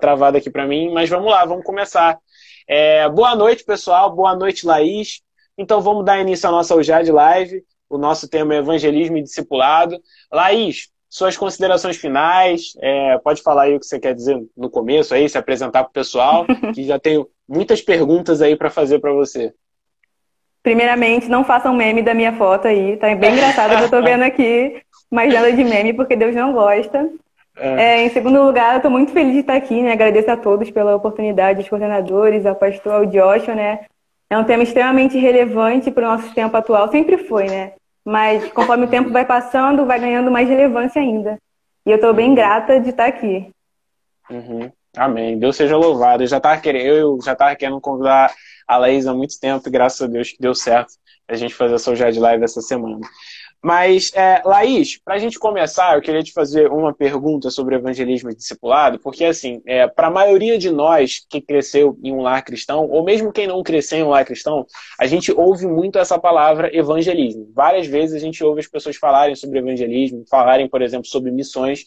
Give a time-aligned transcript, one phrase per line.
[0.00, 2.18] travado aqui para mim, mas vamos lá, vamos começar.
[2.66, 4.14] É, boa noite, pessoal.
[4.14, 5.20] Boa noite, Laís.
[5.58, 7.62] Então vamos dar início à nossa UJAD Live.
[7.88, 10.00] O nosso tema é Evangelismo e Discipulado.
[10.32, 12.72] Laís, suas considerações finais.
[12.80, 15.90] É, pode falar aí o que você quer dizer no começo aí, se apresentar para
[15.90, 19.52] o pessoal, que já tenho muitas perguntas aí para fazer para você.
[20.62, 22.96] Primeiramente, não façam meme da minha foto aí.
[22.96, 24.80] Tá bem engraçado que eu tô vendo aqui,
[25.10, 27.10] mas nada de meme, porque Deus não gosta.
[27.56, 27.82] É.
[27.82, 29.92] É, em segundo lugar, eu estou muito feliz de estar aqui, né?
[29.92, 33.86] Agradeço a todos pela oportunidade, os coordenadores, ao pastor, ao Joshua, né?
[34.28, 37.72] É um tema extremamente relevante para o nosso tempo atual, sempre foi, né?
[38.04, 41.38] Mas conforme o tempo vai passando, vai ganhando mais relevância ainda.
[41.84, 43.50] E eu estou bem grata de estar aqui.
[44.30, 44.70] Uhum.
[44.96, 45.38] Amém.
[45.38, 46.22] Deus seja louvado.
[46.22, 48.32] Eu já estava querendo, eu já estava querendo convidar
[48.66, 50.92] a Laís há muito tempo e graças a Deus que deu certo
[51.28, 52.98] a gente fazer Soja de Live essa semana.
[53.62, 58.30] Mas, é, Laís, para a gente começar, eu queria te fazer uma pergunta sobre evangelismo
[58.30, 62.42] e discipulado, porque, assim, é, para a maioria de nós que cresceu em um lar
[62.42, 64.66] cristão, ou mesmo quem não cresceu em um lar cristão,
[64.98, 67.50] a gente ouve muito essa palavra evangelismo.
[67.54, 71.84] Várias vezes a gente ouve as pessoas falarem sobre evangelismo, falarem, por exemplo, sobre missões,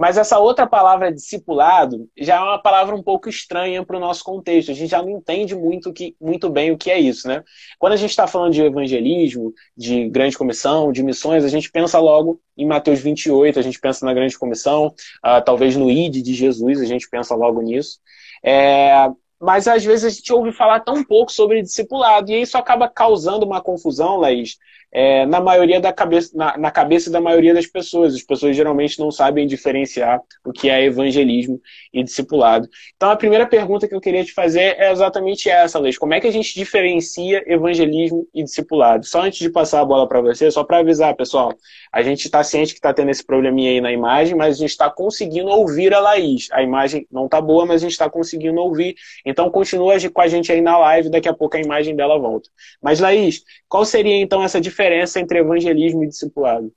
[0.00, 4.24] mas essa outra palavra discipulado já é uma palavra um pouco estranha para o nosso
[4.24, 4.70] contexto.
[4.70, 7.44] A gente já não entende muito, que, muito bem o que é isso, né?
[7.78, 11.98] Quando a gente está falando de evangelismo, de grande comissão, de missões, a gente pensa
[11.98, 16.32] logo em Mateus 28, a gente pensa na grande comissão, uh, talvez no ID de
[16.32, 17.98] Jesus, a gente pensa logo nisso.
[18.42, 19.06] É,
[19.40, 23.46] mas às vezes a gente ouve falar tão pouco sobre discipulado, e isso acaba causando
[23.46, 24.58] uma confusão, Laís,
[24.92, 28.14] é, na maioria da cabeça, na, na, cabeça da maioria das pessoas.
[28.14, 31.60] As pessoas geralmente não sabem diferenciar o que é evangelismo
[31.92, 32.68] e discipulado.
[32.96, 35.96] Então a primeira pergunta que eu queria te fazer é exatamente essa, Leis.
[35.96, 39.06] Como é que a gente diferencia evangelismo e discipulado?
[39.06, 41.52] Só antes de passar a bola para você, só para avisar, pessoal,
[41.92, 44.70] a gente está ciente que está tendo esse probleminha aí na imagem, mas a gente
[44.70, 46.48] está conseguindo ouvir a Laís.
[46.52, 48.96] A imagem não está boa, mas a gente está conseguindo ouvir.
[49.30, 52.50] Então continua com a gente aí na live, daqui a pouco a imagem dela volta.
[52.82, 56.72] Mas Laís, qual seria então essa diferença entre evangelismo e discipulado?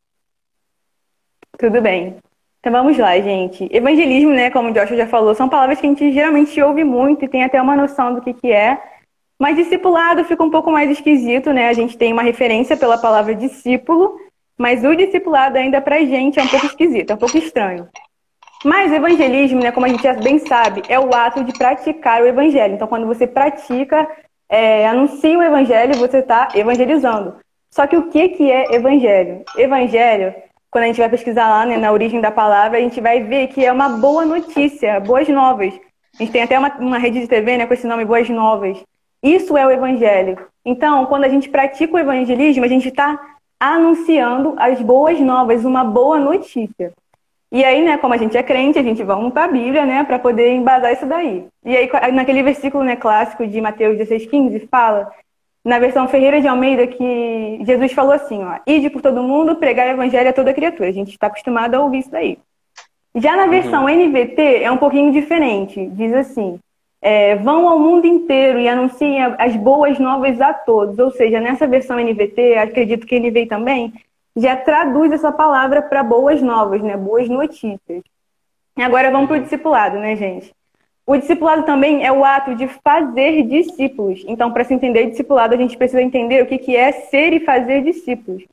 [1.58, 2.16] Tudo bem.
[2.60, 3.68] Então vamos lá, gente.
[3.72, 7.26] Evangelismo, né, como o Joshua já falou, são palavras que a gente geralmente ouve muito
[7.26, 8.82] e tem até uma noção do que, que é.
[9.38, 11.68] Mas discipulado fica um pouco mais esquisito, né?
[11.68, 14.18] A gente tem uma referência pela palavra discípulo,
[14.58, 17.90] mas o discipulado ainda pra gente é um pouco esquisito, é um pouco estranho.
[18.64, 22.28] Mas evangelismo, né, como a gente já bem sabe, é o ato de praticar o
[22.28, 22.76] evangelho.
[22.76, 24.08] Então, quando você pratica,
[24.48, 27.36] é, anuncia o evangelho, você está evangelizando.
[27.70, 29.44] Só que o que, que é evangelho?
[29.58, 30.34] Evangelho,
[30.72, 33.48] quando a gente vai pesquisar lá né, na origem da palavra, a gente vai ver
[33.48, 35.74] que é uma boa notícia, boas novas.
[36.16, 38.82] A gente tem até uma, uma rede de TV né, com esse nome Boas Novas.
[39.22, 40.38] Isso é o evangelho.
[40.64, 43.20] Então, quando a gente pratica o evangelismo, a gente está
[43.60, 46.94] anunciando as boas novas, uma boa notícia.
[47.54, 50.04] E aí, né, como a gente é crente, a gente vamos para a Bíblia, né,
[50.04, 51.46] para poder embasar isso daí.
[51.64, 55.12] E aí, naquele versículo, né, clássico de Mateus 16:15, fala
[55.64, 59.88] na versão Ferreira de Almeida que Jesus falou assim, ó, ide por todo mundo, pregar
[59.88, 60.90] o evangelho a toda criatura.
[60.90, 62.40] A gente está acostumado a ouvir isso daí.
[63.16, 64.08] Já na versão uhum.
[64.08, 65.86] NVT é um pouquinho diferente.
[65.92, 66.60] Diz assim,
[67.00, 70.98] é, vão ao mundo inteiro e anunciem as boas novas a todos.
[70.98, 73.94] Ou seja, nessa versão NVT, acredito que veio também,
[74.36, 76.98] já traduz essa palavra para boas novas, né?
[76.98, 78.04] Boas notícias.
[78.78, 80.52] E agora vamos para o discipulado, né, gente?
[81.06, 84.24] O discipulado também é o ato de fazer discípulos.
[84.28, 87.42] Então, para se entender discipulado, a gente precisa entender o que, que é ser e
[87.42, 88.44] fazer discípulos.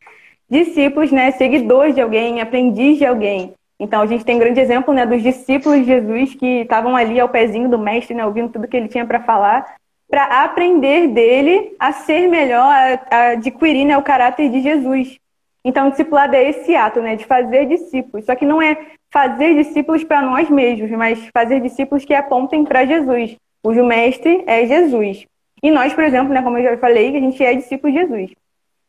[0.49, 3.55] Discípulos, né, seguidores de alguém, aprendiz de alguém.
[3.79, 7.21] Então, a gente tem um grande exemplo né, dos discípulos de Jesus que estavam ali
[7.21, 9.77] ao pezinho do mestre, né, ouvindo tudo que ele tinha para falar,
[10.11, 15.21] para aprender dele a ser melhor, a, a adquirir né, o caráter de Jesus.
[15.65, 18.25] Então, o discipulado é esse ato, né, de fazer discípulos.
[18.25, 18.77] Só que não é
[19.11, 24.67] fazer discípulos para nós mesmos, mas fazer discípulos que apontem para Jesus, cujo mestre é
[24.67, 25.27] Jesus.
[25.63, 28.31] E nós, por exemplo, né, como eu já falei, a gente é discípulo de Jesus.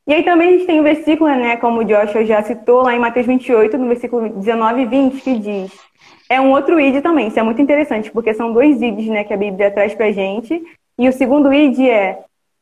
[0.08, 2.96] E aí também a gente tem um versículo, né, como o Joshua já citou, lá
[2.96, 5.72] em Mateus 28, no versículo 19 e 20, que diz:
[6.32, 9.34] é um outro id também, isso é muito interessante, porque são dois ids né, que
[9.34, 10.64] a Bíblia traz para a gente.
[10.98, 12.20] E o segundo id é: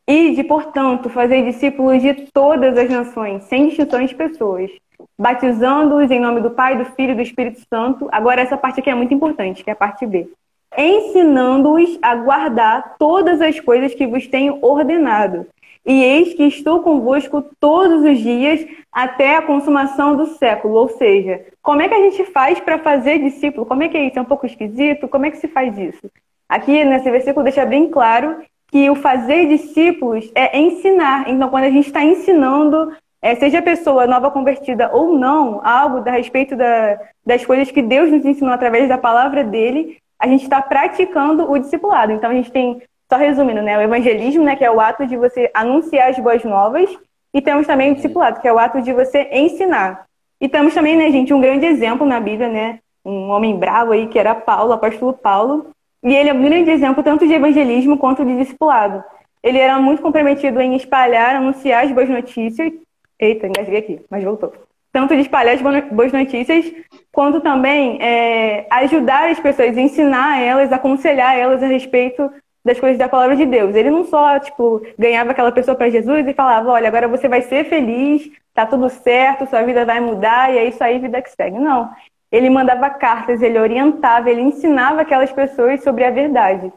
[0.10, 4.72] ide, portanto, fazer discípulos de todas as nações, sem distinção de pessoas
[5.18, 8.08] batizando-os em nome do Pai, do Filho e do Espírito Santo.
[8.12, 10.30] Agora, essa parte aqui é muito importante, que é a parte B.
[10.78, 15.46] Ensinando-os a guardar todas as coisas que vos tenho ordenado.
[15.86, 20.76] E eis que estou convosco todos os dias até a consumação do século.
[20.76, 23.66] Ou seja, como é que a gente faz para fazer discípulo?
[23.66, 24.20] Como é que é isso?
[24.20, 25.08] É um pouco esquisito?
[25.08, 26.10] Como é que se faz isso?
[26.48, 28.38] Aqui nesse versículo deixa bem claro
[28.72, 31.30] que o fazer discípulos é ensinar.
[31.30, 36.08] Então, quando a gente está ensinando é, seja a pessoa nova convertida ou não, algo
[36.08, 40.44] a respeito da, das coisas que Deus nos ensinou através da palavra dele, a gente
[40.44, 42.12] está praticando o discipulado.
[42.14, 42.82] Então a gente tem,
[43.12, 46.44] só resumindo, né, o evangelismo, né, que é o ato de você anunciar as boas
[46.44, 46.90] novas,
[47.34, 50.06] e temos também o discipulado, que é o ato de você ensinar.
[50.40, 54.08] E temos também, né, gente, um grande exemplo na Bíblia, né, um homem bravo aí
[54.08, 55.72] que era Paulo, apóstolo Paulo,
[56.04, 59.04] e ele é um grande exemplo tanto de evangelismo quanto de discipulado.
[59.42, 62.72] Ele era muito comprometido em espalhar, anunciar as boas notícias.
[63.18, 64.52] Eita, engasguei aqui, mas voltou
[64.92, 65.62] tanto de espalhar as
[65.92, 66.66] boas notícias,
[67.12, 72.30] quanto também é, ajudar as pessoas, ensinar elas, aconselhar elas a respeito
[72.66, 73.76] das coisas da palavra de Deus.
[73.76, 77.42] Ele não só, tipo, ganhava aquela pessoa para Jesus e falava, olha, agora você vai
[77.42, 81.32] ser feliz, tá tudo certo, sua vida vai mudar e é isso aí, vida que
[81.32, 81.58] segue.
[81.58, 81.90] Não.
[82.32, 86.72] Ele mandava cartas, ele orientava, ele ensinava aquelas pessoas sobre a verdade.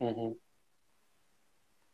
[0.00, 0.36] Uhum.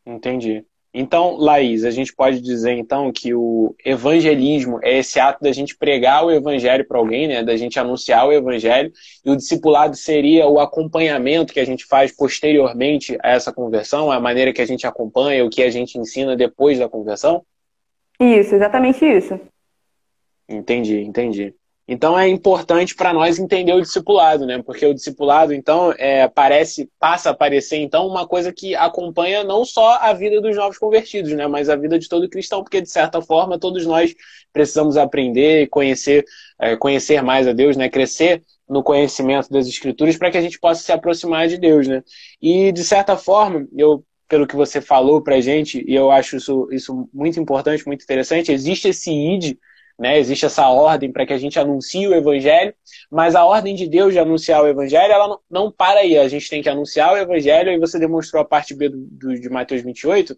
[0.07, 0.65] Entendi.
[0.99, 5.77] Então, Laís, a gente pode dizer então que o evangelismo é esse ato da gente
[5.77, 7.43] pregar o evangelho para alguém, né?
[7.43, 8.91] Da gente anunciar o evangelho,
[9.23, 14.19] e o discipulado seria o acompanhamento que a gente faz posteriormente a essa conversão, a
[14.19, 17.45] maneira que a gente acompanha, o que a gente ensina depois da conversão?
[18.19, 19.39] Isso, exatamente isso.
[20.49, 21.55] Entendi, entendi.
[21.89, 24.61] Então é importante para nós entender o discipulado, né?
[24.61, 29.65] Porque o discipulado, então, é, parece, passa a parecer, então, uma coisa que acompanha não
[29.65, 31.47] só a vida dos novos convertidos, né?
[31.47, 34.13] Mas a vida de todo cristão, porque, de certa forma, todos nós
[34.53, 36.25] precisamos aprender, conhecer,
[36.61, 37.89] é, conhecer mais a Deus, né?
[37.89, 42.03] Crescer no conhecimento das Escrituras para que a gente possa se aproximar de Deus, né?
[42.43, 46.37] E, de certa forma, eu pelo que você falou para a gente, e eu acho
[46.37, 49.57] isso, isso muito importante, muito interessante, existe esse ID
[49.99, 50.19] né?
[50.19, 52.75] Existe essa ordem para que a gente anuncie o evangelho,
[53.11, 56.19] mas a ordem de Deus de anunciar o evangelho, ela não, para aí.
[56.19, 59.41] A gente tem que anunciar o evangelho, e você demonstrou a parte B do, do,
[59.41, 60.37] de Mateus 28,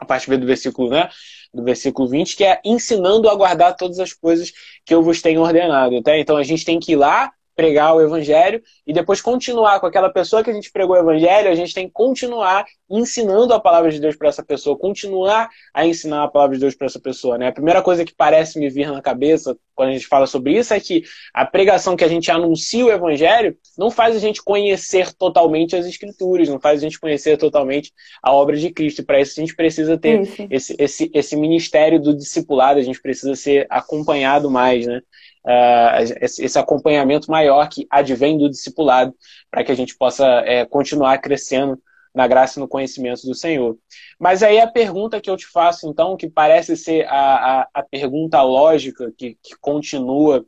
[0.00, 1.08] a parte B do versículo, né?
[1.54, 4.52] Do versículo 20, que é ensinando a guardar todas as coisas
[4.84, 6.02] que eu vos tenho ordenado.
[6.02, 6.16] Tá?
[6.18, 10.10] Então a gente tem que ir lá, pregar o evangelho e depois continuar com aquela
[10.10, 13.90] pessoa que a gente pregou o evangelho, a gente tem que continuar ensinando a palavra
[13.90, 17.38] de Deus para essa pessoa, continuar a ensinar a palavra de Deus para essa pessoa,
[17.38, 17.48] né?
[17.48, 20.74] A primeira coisa que parece me vir na cabeça quando a gente fala sobre isso
[20.74, 21.02] é que
[21.32, 25.86] a pregação que a gente anuncia o evangelho não faz a gente conhecer totalmente as
[25.86, 29.00] escrituras, não faz a gente conhecer totalmente a obra de Cristo.
[29.00, 33.00] E para isso a gente precisa ter esse, esse, esse ministério do discipulado, a gente
[33.00, 35.00] precisa ser acompanhado mais, né?
[35.46, 39.14] Uh, esse acompanhamento maior que advém do discipulado,
[39.50, 41.78] para que a gente possa é, continuar crescendo
[42.14, 43.76] na graça e no conhecimento do Senhor.
[44.18, 47.82] Mas aí a pergunta que eu te faço, então, que parece ser a, a, a
[47.82, 50.44] pergunta lógica que, que continua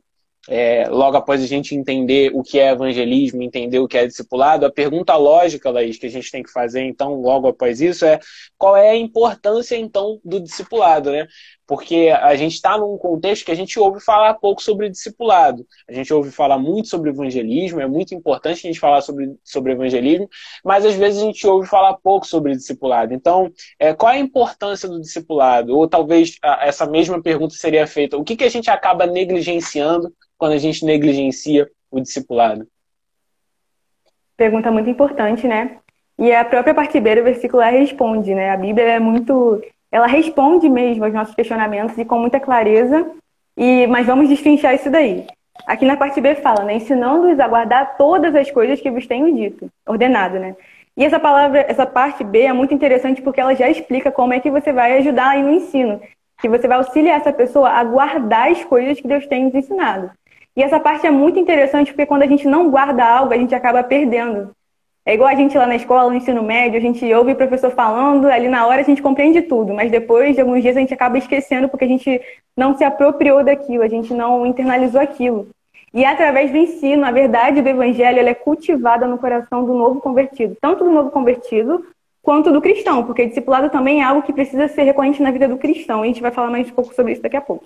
[0.47, 4.65] é, logo após a gente entender o que é evangelismo, entender o que é discipulado,
[4.65, 8.19] a pergunta lógica, Laís, que a gente tem que fazer, então, logo após isso, é
[8.57, 11.27] qual é a importância, então, do discipulado, né?
[11.67, 15.65] Porque a gente está num contexto que a gente ouve falar pouco sobre discipulado.
[15.89, 19.71] A gente ouve falar muito sobre evangelismo, é muito importante a gente falar sobre, sobre
[19.71, 20.29] evangelismo,
[20.63, 23.13] mas às vezes a gente ouve falar pouco sobre discipulado.
[23.13, 25.75] Então, é, qual é a importância do discipulado?
[25.75, 30.13] Ou talvez a, essa mesma pergunta seria feita: o que, que a gente acaba negligenciando
[30.37, 32.67] quando a gente negligencia o discipulado?
[34.37, 35.79] Pergunta muito importante, né?
[36.17, 38.51] E a própria parte B do versículo responde, né?
[38.51, 39.61] A Bíblia é muito.
[39.91, 43.09] Ela responde mesmo aos nossos questionamentos e com muita clareza.
[43.57, 45.25] E Mas vamos destrinchar isso daí.
[45.65, 46.75] Aqui na parte B fala, né?
[46.75, 49.69] Ensinando-os a guardar todas as coisas que vos tenho dito.
[49.87, 50.55] Ordenado, né?
[50.97, 54.39] E essa palavra, essa parte B é muito interessante porque ela já explica como é
[54.39, 55.99] que você vai ajudar aí no ensino.
[56.39, 60.11] Que você vai auxiliar essa pessoa a guardar as coisas que Deus tem nos ensinado.
[60.55, 63.53] E essa parte é muito interessante porque quando a gente não guarda algo, a gente
[63.53, 64.51] acaba perdendo.
[65.05, 67.69] É igual a gente lá na escola, no ensino médio, a gente ouve o professor
[67.69, 70.95] falando, ali na hora a gente compreende tudo, mas depois de alguns dias a gente
[70.95, 72.19] acaba esquecendo porque a gente
[72.57, 75.47] não se apropriou daquilo, a gente não internalizou aquilo.
[75.93, 79.75] E é através do ensino, a verdade do evangelho, ela é cultivada no coração do
[79.75, 81.85] novo convertido, tanto do novo convertido
[82.23, 85.57] quanto do cristão, porque discipulado também é algo que precisa ser recorrente na vida do
[85.57, 86.01] cristão.
[86.01, 87.63] A gente vai falar mais um pouco sobre isso daqui a pouco.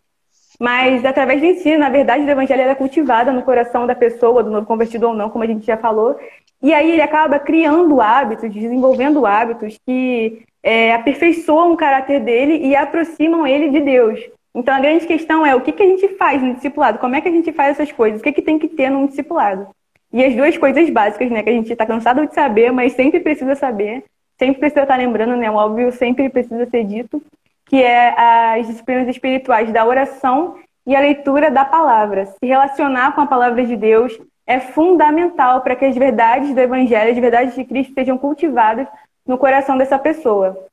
[0.59, 4.51] Mas através do ensino, a verdade do evangelho é cultivada no coração da pessoa, do
[4.51, 6.17] novo convertido ou não, como a gente já falou.
[6.61, 12.75] E aí ele acaba criando hábitos, desenvolvendo hábitos que é, aperfeiçoam o caráter dele e
[12.75, 14.19] aproximam ele de Deus.
[14.53, 16.99] Então a grande questão é o que, que a gente faz no discipulado?
[16.99, 18.19] Como é que a gente faz essas coisas?
[18.19, 19.67] O que, que tem que ter num discipulado?
[20.11, 23.19] E as duas coisas básicas, né, que a gente está cansado de saber, mas sempre
[23.19, 24.03] precisa saber,
[24.37, 25.49] sempre precisa estar lembrando, né?
[25.51, 27.21] O óbvio sempre precisa ser dito,
[27.67, 28.15] que é
[28.57, 32.25] as disciplinas espirituais da oração e a leitura da palavra.
[32.25, 37.11] Se relacionar com a palavra de Deus é fundamental para que as verdades do Evangelho,
[37.11, 38.87] as verdades de Cristo sejam cultivadas
[39.23, 40.65] no coração dessa pessoa.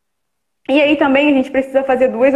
[0.66, 2.32] E aí também a gente precisa fazer duas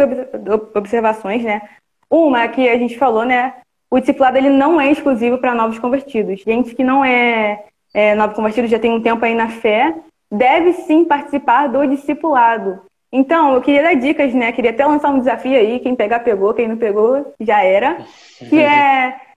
[0.75, 1.63] observações, né?
[2.07, 3.55] Uma que a gente falou, né?
[3.89, 6.41] O discipulado ele não é exclusivo para novos convertidos.
[6.41, 9.95] Gente que não é é, novo convertido, já tem um tempo aí na fé,
[10.31, 12.83] deve sim participar do discipulado.
[13.11, 14.51] Então, eu queria dar dicas, né?
[14.51, 17.97] Queria até lançar um desafio aí, quem pegar, pegou, quem não pegou, já era.
[18.37, 19.30] Que é.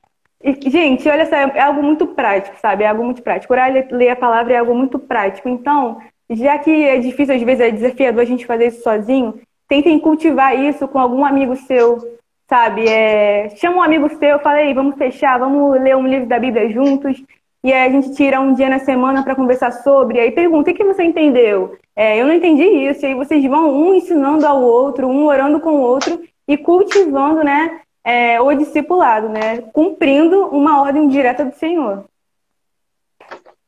[0.66, 2.84] Gente, olha só, é algo muito prático, sabe?
[2.84, 3.52] É algo muito prático.
[3.52, 5.48] Orar ler a palavra é algo muito prático.
[5.48, 5.98] Então,
[6.28, 10.58] já que é difícil, às vezes é desafiador a gente fazer isso sozinho, tentem cultivar
[10.58, 11.98] isso com algum amigo seu,
[12.46, 12.86] sabe?
[12.86, 13.48] É...
[13.56, 17.22] Chama um amigo seu, fala aí, vamos fechar, vamos ler um livro da Bíblia juntos.
[17.64, 20.70] E aí a gente tira um dia na semana para conversar sobre, e aí pergunta,
[20.70, 21.78] o que você entendeu?
[21.96, 25.58] É, eu não entendi isso, e aí vocês vão um ensinando ao outro, um orando
[25.58, 31.54] com o outro, e cultivando, né, é, o discipulado, né, cumprindo uma ordem direta do
[31.54, 32.04] Senhor.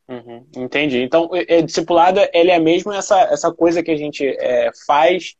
[0.08, 1.02] Uhum, entendi.
[1.02, 5.34] Então, é, discipulado, ele é mesmo essa, essa coisa que a gente é, faz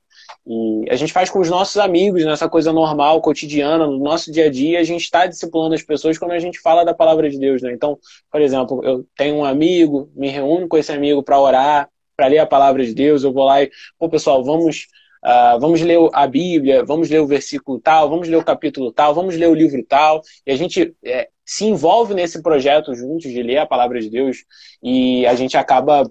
[0.46, 4.46] e a gente faz com os nossos amigos, nessa coisa normal, cotidiana, no nosso dia
[4.46, 7.38] a dia, a gente está discipulando as pessoas quando a gente fala da palavra de
[7.38, 7.72] Deus, né?
[7.72, 7.98] Então,
[8.30, 12.38] por exemplo, eu tenho um amigo, me reúno com esse amigo para orar, para ler
[12.38, 14.86] a palavra de Deus, eu vou lá e, pô, pessoal, vamos,
[15.26, 19.14] uh, vamos ler a Bíblia, vamos ler o versículo tal, vamos ler o capítulo tal,
[19.14, 23.42] vamos ler o livro tal, e a gente é, se envolve nesse projeto juntos de
[23.42, 24.44] ler a palavra de Deus
[24.82, 26.10] e a gente acaba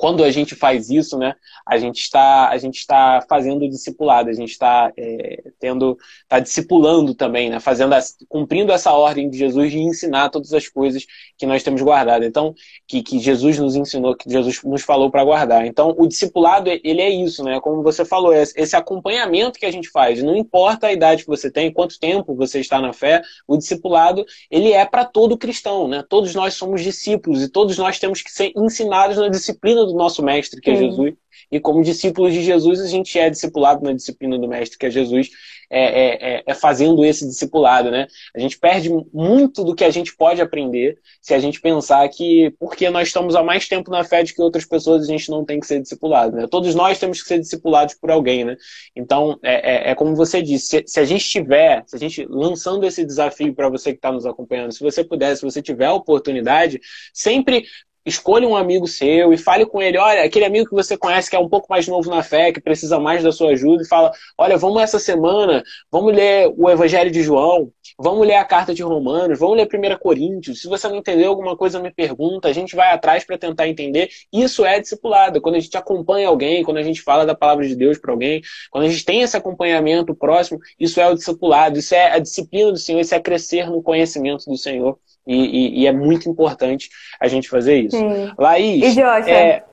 [0.00, 1.34] quando a gente faz isso, né,
[1.66, 7.14] a gente está a gente está fazendo discipulado, a gente está é, tendo está discipulando
[7.14, 7.94] também, né, fazendo
[8.26, 11.04] cumprindo essa ordem de Jesus de ensinar todas as coisas
[11.36, 12.24] que nós temos guardado.
[12.24, 12.54] Então,
[12.88, 15.66] que, que Jesus nos ensinou, que Jesus nos falou para guardar.
[15.66, 19.70] Então, o discipulado ele é isso, né, como você falou, é esse acompanhamento que a
[19.70, 20.22] gente faz.
[20.22, 24.24] Não importa a idade que você tem, quanto tempo você está na fé, o discipulado
[24.50, 26.02] ele é para todo cristão, né?
[26.08, 30.22] Todos nós somos discípulos e todos nós temos que ser ensinados na disciplina do nosso
[30.22, 31.14] mestre, que é Jesus.
[31.50, 34.90] E como discípulos de Jesus, a gente é discipulado na disciplina do mestre, que é
[34.90, 35.30] Jesus,
[35.72, 38.08] é, é, é, é, fazendo esse discipulado, né?
[38.34, 42.52] A gente perde muito do que a gente pode aprender se a gente pensar que,
[42.58, 45.44] porque nós estamos há mais tempo na fé do que outras pessoas, a gente não
[45.44, 46.48] tem que ser discipulado, né?
[46.48, 48.56] Todos nós temos que ser discipulados por alguém, né?
[48.96, 52.26] Então, é, é, é como você disse, se, se, a gente tiver, se a gente
[52.28, 55.86] lançando esse desafio para você que está nos acompanhando, se você puder, se você tiver
[55.86, 56.80] a oportunidade,
[57.14, 57.64] sempre
[58.10, 61.36] escolha um amigo seu e fale com ele, olha, aquele amigo que você conhece que
[61.36, 64.12] é um pouco mais novo na fé, que precisa mais da sua ajuda, e fala,
[64.36, 68.82] olha, vamos essa semana, vamos ler o Evangelho de João, vamos ler a carta de
[68.82, 70.60] Romanos, vamos ler 1 Coríntios.
[70.60, 74.08] Se você não entendeu alguma coisa, me pergunta, a gente vai atrás para tentar entender.
[74.32, 75.40] Isso é discipulado.
[75.40, 78.42] Quando a gente acompanha alguém, quando a gente fala da palavra de Deus para alguém,
[78.70, 82.72] quando a gente tem esse acompanhamento próximo, isso é o discipulado, isso é a disciplina
[82.72, 84.98] do Senhor, isso é crescer no conhecimento do Senhor.
[85.26, 86.88] E, e, e, é muito importante
[87.20, 87.96] a gente fazer isso.
[87.96, 88.32] Sim.
[88.38, 89.00] Laís, e
[89.30, 89.64] é...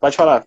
[0.00, 0.44] pode falar.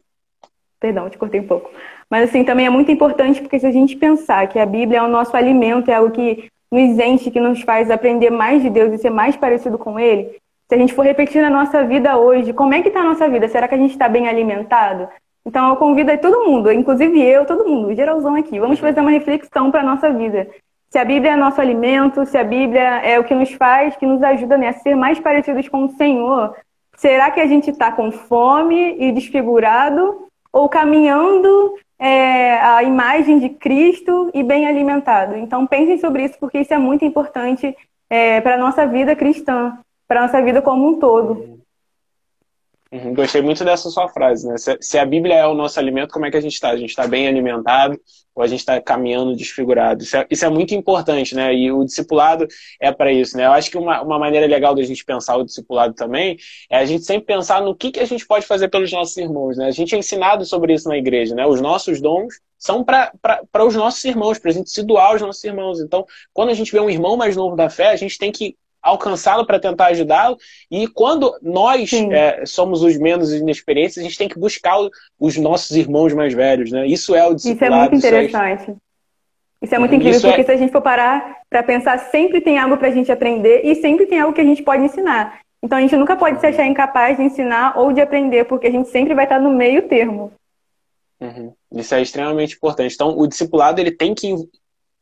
[0.80, 1.72] Perdão, te cortei um pouco.
[2.10, 5.02] Mas assim, também é muito importante porque se a gente pensar que a Bíblia é
[5.02, 8.94] o nosso alimento, é algo que nos enche, que nos faz aprender mais de Deus
[8.94, 12.54] e ser mais parecido com Ele, se a gente for repetir na nossa vida hoje,
[12.54, 13.48] como é que está a nossa vida?
[13.48, 15.08] Será que a gente está bem alimentado?
[15.46, 19.72] Então eu convido todo mundo, inclusive eu, todo mundo, geralzão aqui, vamos fazer uma reflexão
[19.72, 20.48] para a nossa vida
[20.92, 24.06] se a Bíblia é nosso alimento, se a Bíblia é o que nos faz, que
[24.06, 26.54] nos ajuda né, a ser mais parecidos com o Senhor,
[26.98, 33.48] será que a gente está com fome e desfigurado ou caminhando é, a imagem de
[33.48, 35.38] Cristo e bem alimentado?
[35.38, 37.74] Então pensem sobre isso, porque isso é muito importante
[38.10, 39.78] é, para a nossa vida cristã,
[40.10, 41.61] para a nossa vida como um todo.
[42.94, 44.58] Uhum, gostei muito dessa sua frase, né?
[44.58, 46.72] Se, se, a Bíblia é o nosso alimento, como é que a gente está?
[46.72, 47.98] A gente está bem alimentado
[48.36, 50.04] ou a gente está caminhando desfigurado?
[50.04, 51.56] Isso é, isso é, muito importante, né?
[51.56, 52.46] E o discipulado
[52.82, 53.46] é para isso, né?
[53.46, 56.36] Eu acho que uma, uma maneira legal da gente pensar o discipulado também
[56.70, 59.56] é a gente sempre pensar no que, que a gente pode fazer pelos nossos irmãos,
[59.56, 59.68] né?
[59.68, 61.46] A gente é ensinado sobre isso na igreja, né?
[61.46, 63.14] Os nossos dons são para
[63.66, 65.80] os nossos irmãos, para a gente se doar aos nossos irmãos.
[65.80, 68.58] Então, quando a gente vê um irmão mais novo da fé, a gente tem que
[68.82, 70.38] alcançá-lo para tentar ajudá-lo.
[70.70, 74.78] E quando nós é, somos os menos inexperientes, a gente tem que buscar
[75.20, 76.88] os nossos irmãos mais velhos, né?
[76.88, 77.96] Isso é o discipulado.
[77.96, 78.78] Isso é muito interessante.
[79.62, 80.44] Isso é muito incrível, Isso porque é...
[80.44, 83.76] se a gente for parar para pensar, sempre tem algo para a gente aprender e
[83.76, 85.40] sempre tem algo que a gente pode ensinar.
[85.62, 88.72] Então a gente nunca pode se achar incapaz de ensinar ou de aprender, porque a
[88.72, 90.32] gente sempre vai estar no meio termo.
[91.20, 91.54] Uhum.
[91.74, 92.96] Isso é extremamente importante.
[92.96, 94.34] Então, o discipulado ele tem que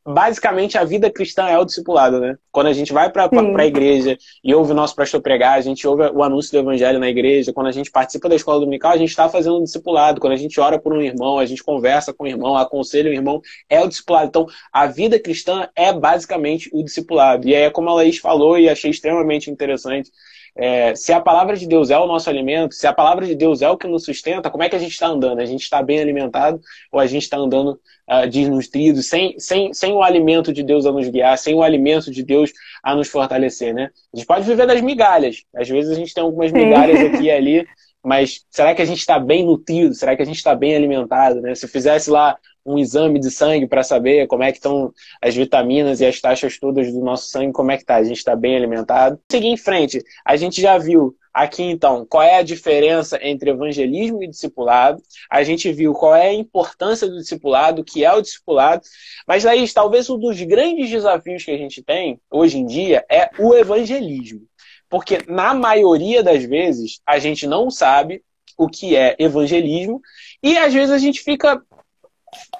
[0.10, 2.36] basicamente a vida cristã é o discipulado, né?
[2.52, 5.88] Quando a gente vai para a igreja e ouve o nosso pastor pregar, a gente
[5.88, 8.98] ouve o anúncio do evangelho na igreja, quando a gente participa da escola dominical, a
[8.98, 10.20] gente está fazendo um discipulado.
[10.20, 13.14] Quando a gente ora por um irmão, a gente conversa com o irmão, aconselha o
[13.14, 13.40] irmão,
[13.70, 14.28] é o discipulado.
[14.28, 17.48] Então, a vida cristã é basicamente o discipulado.
[17.48, 20.10] E aí é como a Laís falou e achei extremamente interessante.
[20.56, 23.62] É, se a palavra de Deus é o nosso alimento, se a palavra de Deus
[23.62, 25.40] é o que nos sustenta, como é que a gente está andando?
[25.40, 26.60] A gente está bem alimentado
[26.92, 27.80] ou a gente está andando
[28.10, 32.12] uh, desnutrido, sem, sem, sem o alimento de Deus a nos guiar, sem o alimento
[32.12, 32.52] de Deus
[32.84, 33.90] a nos fortalecer, né?
[34.14, 35.44] A gente pode viver das migalhas.
[35.56, 37.68] Às vezes a gente tem algumas migalhas aqui e ali,
[38.04, 39.94] mas será que a gente está bem nutrido?
[39.94, 41.42] Será que a gente está bem alimentado?
[41.42, 41.54] Né?
[41.56, 42.38] Se fizesse lá
[42.70, 46.60] um exame de sangue para saber como é que estão as vitaminas e as taxas
[46.60, 47.96] todas do nosso sangue, como é que está?
[47.96, 49.20] A gente está bem alimentado?
[49.32, 54.24] Seguir em frente, a gente já viu aqui então qual é a diferença entre evangelismo
[54.24, 55.02] e discipulado.
[55.30, 58.84] A gente viu qual é a importância do discipulado, o que é o discipulado.
[59.28, 63.32] Mas aí, talvez um dos grandes desafios que a gente tem hoje em dia é
[63.40, 64.42] o evangelismo.
[64.88, 68.24] Porque na maioria das vezes a gente não sabe
[68.58, 70.02] o que é evangelismo
[70.44, 71.64] e às vezes a gente fica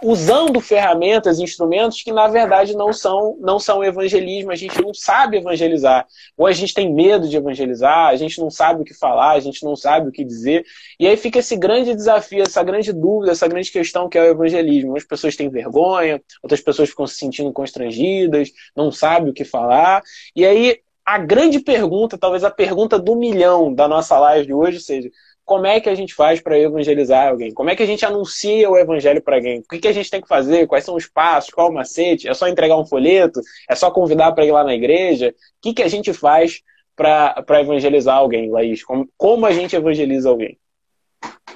[0.02, 5.38] usando ferramentas, instrumentos que na verdade não são não são evangelismo, a gente não sabe
[5.38, 6.08] evangelizar,
[6.38, 9.40] ou a gente tem medo de evangelizar, a gente não sabe o que falar, a
[9.40, 10.66] gente não sabe o que dizer,
[11.00, 14.32] e aí fica esse grande desafio, essa grande dúvida, essa grande questão que é o
[14.32, 14.96] evangelismo.
[14.96, 20.02] As pessoas têm vergonha, outras pessoas ficam se sentindo constrangidas, não sabem o que falar,
[20.36, 24.80] e aí a grande pergunta, talvez a pergunta do milhão da nossa live de hoje
[24.80, 25.10] seja:
[25.50, 27.52] como é que a gente faz para evangelizar alguém?
[27.52, 29.62] Como é que a gente anuncia o evangelho para alguém?
[29.62, 30.68] O que, que a gente tem que fazer?
[30.68, 31.52] Quais são os passos?
[31.52, 32.30] Qual o macete?
[32.30, 33.42] É só entregar um folheto?
[33.68, 35.30] É só convidar para ir lá na igreja?
[35.30, 36.62] O que, que a gente faz
[36.96, 38.84] para evangelizar alguém, Laís?
[38.84, 40.56] Como, como a gente evangeliza alguém?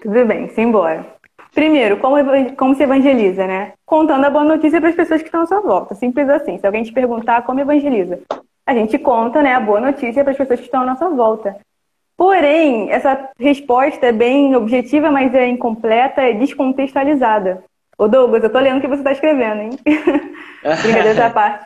[0.01, 1.05] Tudo bem, simbora.
[1.53, 2.15] Primeiro, como,
[2.55, 3.73] como se evangeliza, né?
[3.85, 5.93] Contando a boa notícia para as pessoas que estão à sua volta.
[5.93, 6.57] Simples assim.
[6.57, 8.19] Se alguém te perguntar como evangeliza,
[8.65, 11.55] a gente conta né, a boa notícia para as pessoas que estão à nossa volta.
[12.15, 17.63] Porém, essa resposta é bem objetiva, mas é incompleta, é descontextualizada.
[17.97, 19.69] Ô Douglas, eu tô lendo o que você está escrevendo, hein?
[20.81, 21.65] Brincadeira da parte.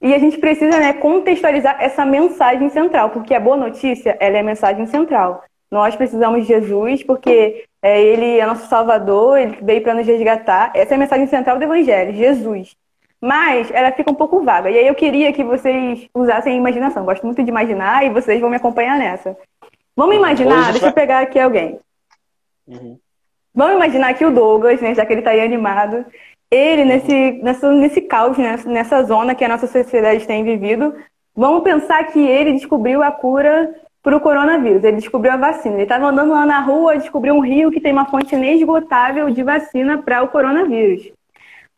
[0.00, 4.40] E a gente precisa né, contextualizar essa mensagem central, porque a boa notícia ela é
[4.40, 5.42] a mensagem central.
[5.70, 10.70] Nós precisamos de Jesus, porque é, ele é nosso Salvador, ele veio para nos resgatar.
[10.74, 12.76] Essa é a mensagem central do Evangelho, Jesus.
[13.20, 14.70] Mas ela fica um pouco vaga.
[14.70, 17.04] E aí eu queria que vocês usassem a imaginação.
[17.04, 19.36] Gosto muito de imaginar e vocês vão me acompanhar nessa.
[19.96, 21.78] Vamos imaginar, deixa eu pegar aqui alguém.
[22.66, 22.98] Uhum.
[23.54, 26.04] Vamos imaginar que o Douglas, né, já que ele está aí animado,
[26.50, 26.88] ele uhum.
[26.88, 30.94] nesse, nessa, nesse caos, né, nessa zona que a nossa sociedade tem vivido,
[31.34, 34.84] vamos pensar que ele descobriu a cura para o coronavírus.
[34.84, 35.76] Ele descobriu a vacina.
[35.76, 39.42] Ele estava andando lá na rua, descobriu um rio que tem uma fonte inesgotável de
[39.42, 41.10] vacina para o coronavírus.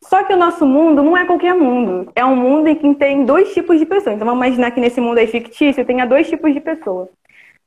[0.03, 2.11] Só que o nosso mundo não é qualquer mundo.
[2.15, 4.17] É um mundo em que tem dois tipos de pessoas.
[4.17, 7.09] Então vamos imaginar que nesse mundo aí fictício tenha dois tipos de pessoas.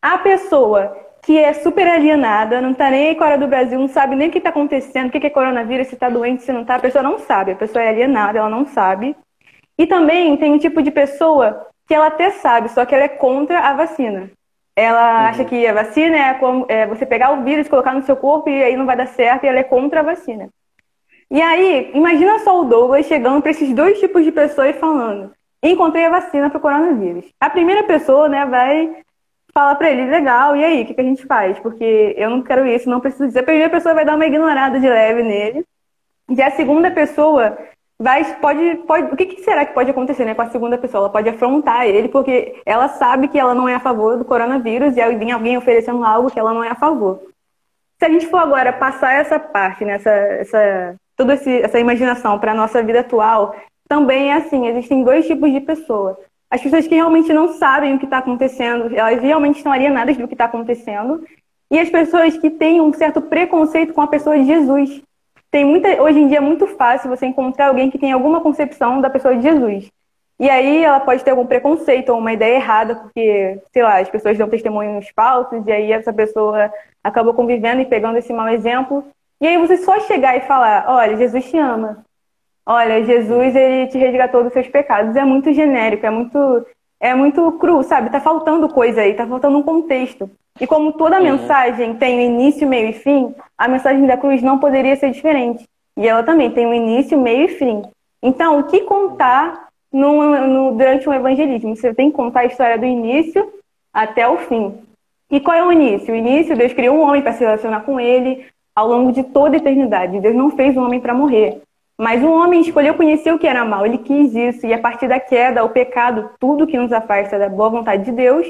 [0.01, 4.15] A pessoa que é super alienada, não está nem aí fora do Brasil, não sabe
[4.15, 6.75] nem o que está acontecendo, o que é coronavírus, se está doente, se não está,
[6.75, 9.15] a pessoa não sabe, a pessoa é alienada, ela não sabe.
[9.77, 13.09] E também tem um tipo de pessoa que ela até sabe, só que ela é
[13.09, 14.31] contra a vacina.
[14.75, 15.27] Ela uhum.
[15.27, 18.49] acha que a vacina é, como, é você pegar o vírus, colocar no seu corpo
[18.49, 20.49] e aí não vai dar certo, e ela é contra a vacina.
[21.29, 25.31] E aí, imagina só o Douglas chegando para esses dois tipos de pessoas e falando:
[25.61, 27.25] encontrei a vacina para o coronavírus.
[27.39, 29.03] A primeira pessoa, né, vai
[29.59, 31.59] falar para ele: legal, e aí, o que, que, a gente faz?
[31.59, 33.41] Porque eu não quero isso, não preciso dizer.
[33.41, 35.65] A primeira pessoa vai dar uma ignorada de leve nele.
[36.29, 37.57] E a segunda pessoa
[37.99, 39.13] vai, pode, pode.
[39.13, 41.03] O que, que será que pode acontecer né, com a segunda pessoa?
[41.03, 44.95] Ela pode afrontar ele, porque ela sabe que ela não é a favor do coronavírus
[44.95, 47.21] e aí vem alguém oferecendo algo que ela não é a favor.
[47.97, 49.99] Se a gente for agora passar essa parte, né,
[50.39, 53.53] essa, toda essa imaginação para a nossa vida atual,
[53.89, 56.15] também é assim: existem dois tipos de pessoas.
[56.49, 60.27] As pessoas que realmente não sabem o que está acontecendo, elas realmente estão alienadas do
[60.27, 61.23] que está acontecendo,
[61.69, 65.01] e as pessoas que têm um certo preconceito com a pessoa de Jesus.
[65.51, 69.01] Tem muita, hoje em dia é muito fácil você encontrar alguém que tem alguma concepção
[69.01, 69.91] da pessoa de Jesus.
[70.39, 74.09] E aí ela pode ter algum preconceito ou uma ideia errada, porque, sei lá, as
[74.09, 76.71] pessoas dão testemunhos falsos, e aí essa pessoa
[77.03, 79.05] acaba convivendo e pegando esse mau exemplo
[79.41, 82.03] e aí você só chegar e falar, olha, Jesus te ama.
[82.65, 85.15] Olha, Jesus ele te resgatou dos seus pecados.
[85.15, 86.65] É muito genérico, é muito
[86.99, 88.09] é muito cru, sabe?
[88.09, 90.29] Tá faltando coisa aí, tá faltando um contexto.
[90.59, 91.23] E como toda uhum.
[91.23, 95.63] mensagem tem início, meio e fim, a mensagem da cruz não poderia ser diferente.
[95.95, 97.83] E ela também tem um início, meio e fim.
[98.21, 101.75] Então, o que contar no, no, durante um evangelismo?
[101.75, 103.49] Você tem que contar a história do início
[103.93, 104.77] até o fim.
[105.31, 106.13] E qual é o início?
[106.13, 108.45] O início, Deus criou um homem para se relacionar com ele
[108.75, 110.19] ao longo de toda a eternidade.
[110.19, 111.61] Deus não fez um homem para morrer.
[111.99, 115.09] Mas o homem escolheu conhecer o que era mal, ele quis isso, e a partir
[115.09, 118.47] da queda, o pecado, tudo que nos afasta da boa vontade de Deus,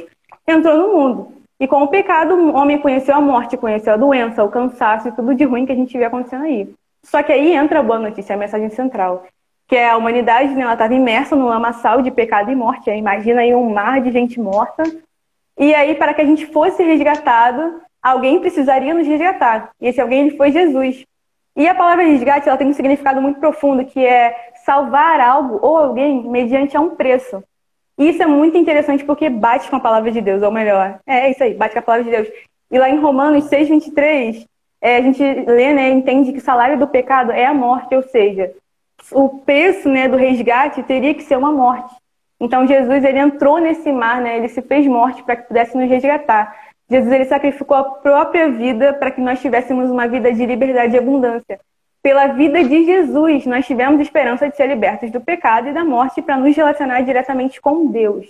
[0.48, 1.32] entrou no mundo.
[1.60, 5.12] E com o pecado, o homem conheceu a morte, conheceu a doença, o cansaço e
[5.14, 6.72] tudo de ruim que a gente vê acontecendo aí.
[7.02, 9.26] Só que aí entra a boa notícia, a mensagem central,
[9.68, 12.92] que é a humanidade, né, ela estava imersa no lamaçal de pecado e morte.
[12.92, 14.84] Imagina aí um mar de gente morta,
[15.58, 19.72] E aí, para que a gente fosse resgatado, alguém precisaria nos resgatar.
[19.82, 21.04] E esse alguém ele foi Jesus.
[21.60, 25.78] E a palavra resgate ela tem um significado muito profundo, que é salvar algo ou
[25.78, 27.44] alguém mediante a um preço.
[27.98, 31.30] E isso é muito interessante porque bate com a palavra de Deus, ou melhor, é
[31.30, 32.30] isso aí, bate com a palavra de Deus.
[32.72, 34.46] E lá em Romanos 6, 23,
[34.82, 38.04] é, a gente lê, né, entende que o salário do pecado é a morte, ou
[38.04, 38.54] seja,
[39.12, 41.94] o preço né, do resgate teria que ser uma morte.
[42.40, 45.90] Então Jesus ele entrou nesse mar, né, ele se fez morte para que pudesse nos
[45.90, 46.56] resgatar.
[46.90, 51.00] Jesus ele sacrificou a própria vida para que nós tivéssemos uma vida de liberdade e
[51.00, 51.60] abundância.
[52.02, 56.22] Pela vida de Jesus, nós tivemos esperança de ser libertos do pecado e da morte
[56.22, 58.26] para nos relacionar diretamente com Deus.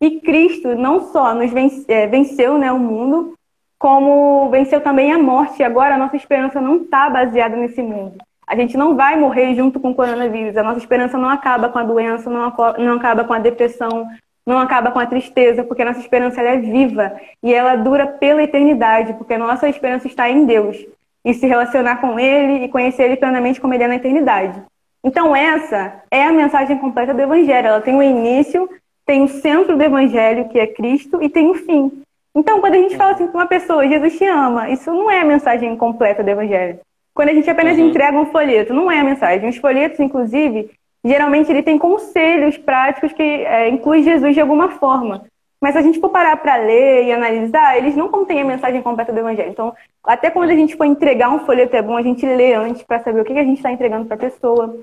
[0.00, 1.50] E Cristo não só nos
[1.88, 3.34] é, venceu né, o mundo,
[3.78, 5.62] como venceu também a morte.
[5.62, 8.16] Agora a nossa esperança não está baseada nesse mundo.
[8.46, 10.56] A gente não vai morrer junto com o coronavírus.
[10.56, 14.06] A nossa esperança não acaba com a doença, não, acaba com a depressão,
[14.46, 18.42] não acaba com a tristeza, porque a nossa esperança é viva e ela dura pela
[18.42, 20.76] eternidade, porque a nossa esperança está em Deus
[21.24, 24.62] e se relacionar com Ele e conhecer Ele plenamente como Ele é na eternidade.
[25.02, 27.66] Então essa é a mensagem completa do Evangelho.
[27.66, 28.70] Ela tem o um início,
[29.04, 32.02] tem o um centro do Evangelho, que é Cristo, e tem o um fim.
[32.36, 35.22] Então, quando a gente fala assim para uma pessoa, Jesus te ama, isso não é
[35.22, 36.78] a mensagem completa do Evangelho.
[37.14, 37.88] Quando a gente apenas uhum.
[37.88, 39.48] entrega um folheto, não é a mensagem.
[39.48, 40.70] Os folhetos, inclusive,
[41.06, 45.24] geralmente ele tem conselhos práticos que é, inclui Jesus de alguma forma.
[45.60, 48.82] Mas se a gente for parar para ler e analisar, eles não contêm a mensagem
[48.82, 49.50] completa do Evangelho.
[49.50, 52.82] Então, até quando a gente for entregar um folheto, é bom a gente ler antes
[52.82, 54.76] para saber o que a gente está entregando para a pessoa.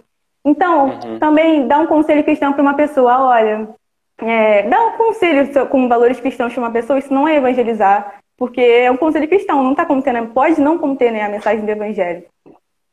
[0.44, 1.20] Então, uhum.
[1.20, 3.70] também dá um conselho cristão para uma pessoa: olha,
[4.18, 8.62] é, dá um conselho com valores cristãos para uma pessoa, isso não é evangelizar, porque
[8.62, 12.24] é um conselho cristão, não está contendo, pode não conter né, a mensagem do Evangelho.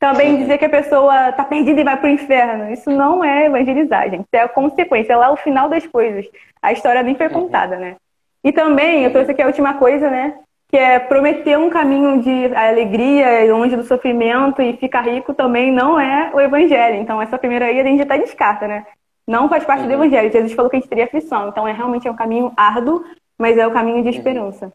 [0.00, 2.72] Também dizer que a pessoa está perdida e vai para o inferno.
[2.72, 4.22] Isso não é evangelizar, gente.
[4.22, 6.26] Isso é a consequência, é lá o final das coisas.
[6.62, 7.34] A história nem foi uhum.
[7.34, 7.96] contada, né?
[8.42, 10.38] E também, eu trouxe aqui a última coisa, né?
[10.70, 16.00] Que é prometer um caminho de alegria longe do sofrimento e ficar rico também não
[16.00, 16.96] é o evangelho.
[16.96, 18.86] Então, essa primeira aí a gente já tá descarta, né?
[19.28, 19.88] Não faz parte uhum.
[19.88, 20.32] do evangelho.
[20.32, 21.50] Jesus falou que a gente teria aflição.
[21.50, 23.04] Então, é realmente é um caminho árduo,
[23.38, 24.14] mas é o caminho de uhum.
[24.14, 24.72] esperança.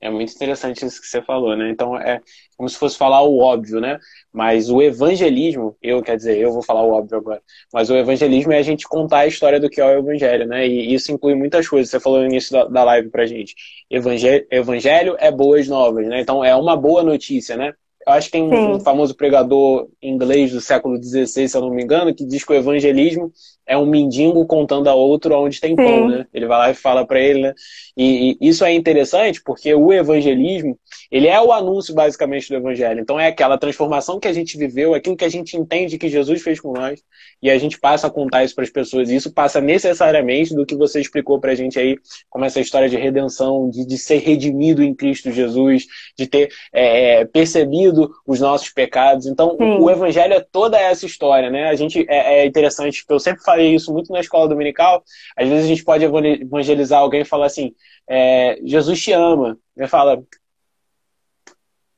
[0.00, 1.70] É muito interessante isso que você falou, né?
[1.70, 2.20] Então é
[2.56, 3.98] como se fosse falar o óbvio, né?
[4.32, 8.52] Mas o evangelismo, eu quer dizer, eu vou falar o óbvio agora, mas o evangelismo
[8.52, 10.66] é a gente contar a história do que é o evangelho, né?
[10.66, 11.90] E isso inclui muitas coisas.
[11.90, 13.54] Você falou no início da, live pra gente.
[13.90, 16.20] Evangelho é boas novas, né?
[16.20, 17.72] Então é uma boa notícia, né?
[18.06, 21.70] Eu acho que tem um, um famoso pregador inglês do século XVI, se eu não
[21.70, 23.32] me engano, que diz que o evangelismo
[23.68, 25.76] é um mendigo contando a outro onde tem Sim.
[25.76, 26.26] pão, né?
[26.32, 27.54] Ele vai lá e fala para ele, né?
[27.94, 30.78] E, e, isso é interessante porque o evangelismo,
[31.10, 33.00] ele é o anúncio basicamente do evangelho.
[33.00, 36.40] Então é aquela transformação que a gente viveu, aquilo que a gente entende que Jesus
[36.40, 37.02] fez com nós,
[37.42, 39.10] e a gente passa a contar isso para as pessoas.
[39.10, 41.98] E isso passa necessariamente do que você explicou para a gente aí,
[42.30, 45.84] como essa história de redenção, de, de ser redimido em Cristo Jesus,
[46.16, 47.24] de ter é, é
[48.26, 49.26] os nossos pecados.
[49.26, 49.78] Então Sim.
[49.78, 51.68] o evangelho é toda essa história, né?
[51.68, 55.02] A gente é, é interessante, eu sempre falei isso muito na escola dominical.
[55.36, 57.72] Às vezes a gente pode evangelizar alguém e falar assim:
[58.08, 59.58] é, Jesus te ama.
[59.76, 60.22] Ele fala,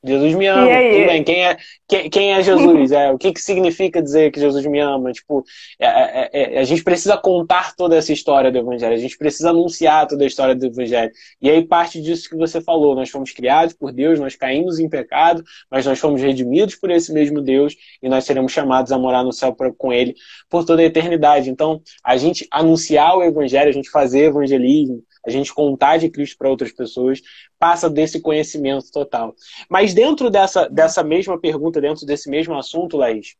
[0.03, 1.23] Jesus me ama, tudo bem.
[1.23, 2.91] Quem é, quem, quem é Jesus?
[2.91, 5.11] É, o que, que significa dizer que Jesus me ama?
[5.11, 5.43] Tipo,
[5.79, 9.51] é, é, é, a gente precisa contar toda essa história do Evangelho, a gente precisa
[9.51, 11.11] anunciar toda a história do Evangelho.
[11.41, 14.89] E aí parte disso que você falou, nós fomos criados por Deus, nós caímos em
[14.89, 19.23] pecado, mas nós fomos redimidos por esse mesmo Deus e nós seremos chamados a morar
[19.23, 20.15] no céu com Ele
[20.49, 21.49] por toda a eternidade.
[21.49, 26.37] Então, a gente anunciar o Evangelho, a gente fazer evangelismo, a gente contar de Cristo
[26.37, 27.21] para outras pessoas,
[27.59, 29.35] passa desse conhecimento total.
[29.69, 33.35] Mas dentro dessa, dessa mesma pergunta, dentro desse mesmo assunto, Laís,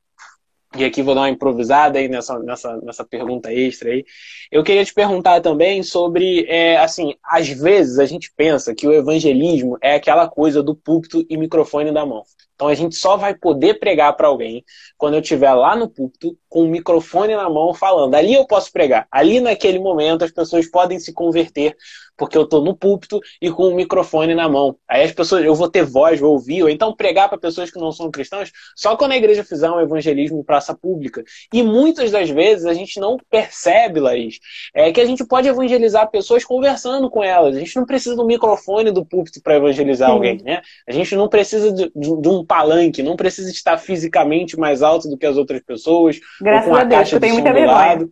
[0.75, 4.05] e aqui vou dar uma improvisada aí nessa, nessa, nessa pergunta extra aí.
[4.49, 8.93] Eu queria te perguntar também sobre, é, assim, às vezes a gente pensa que o
[8.93, 12.23] evangelismo é aquela coisa do púlpito e microfone na mão.
[12.61, 14.63] Então a gente só vai poder pregar para alguém
[14.95, 18.13] quando eu estiver lá no púlpito com o microfone na mão falando.
[18.13, 19.07] Ali eu posso pregar.
[19.11, 21.75] Ali naquele momento as pessoas podem se converter
[22.21, 24.75] porque eu estou no púlpito e com o microfone na mão.
[24.87, 27.79] Aí as pessoas, eu vou ter voz, vou ouvir, ou então pregar para pessoas que
[27.79, 31.23] não são cristãs, só quando a igreja fizer um evangelismo em praça pública.
[31.51, 34.37] E muitas das vezes a gente não percebe, Laís,
[34.71, 37.55] é que a gente pode evangelizar pessoas conversando com elas.
[37.55, 40.13] A gente não precisa do microfone do púlpito para evangelizar Sim.
[40.13, 40.61] alguém, né?
[40.87, 45.17] A gente não precisa de, de, um palanque, não precisa estar fisicamente mais alto do
[45.17, 48.07] que as outras pessoas, Graças ou com a, a Deus, caixa eu tenho muita vergonha.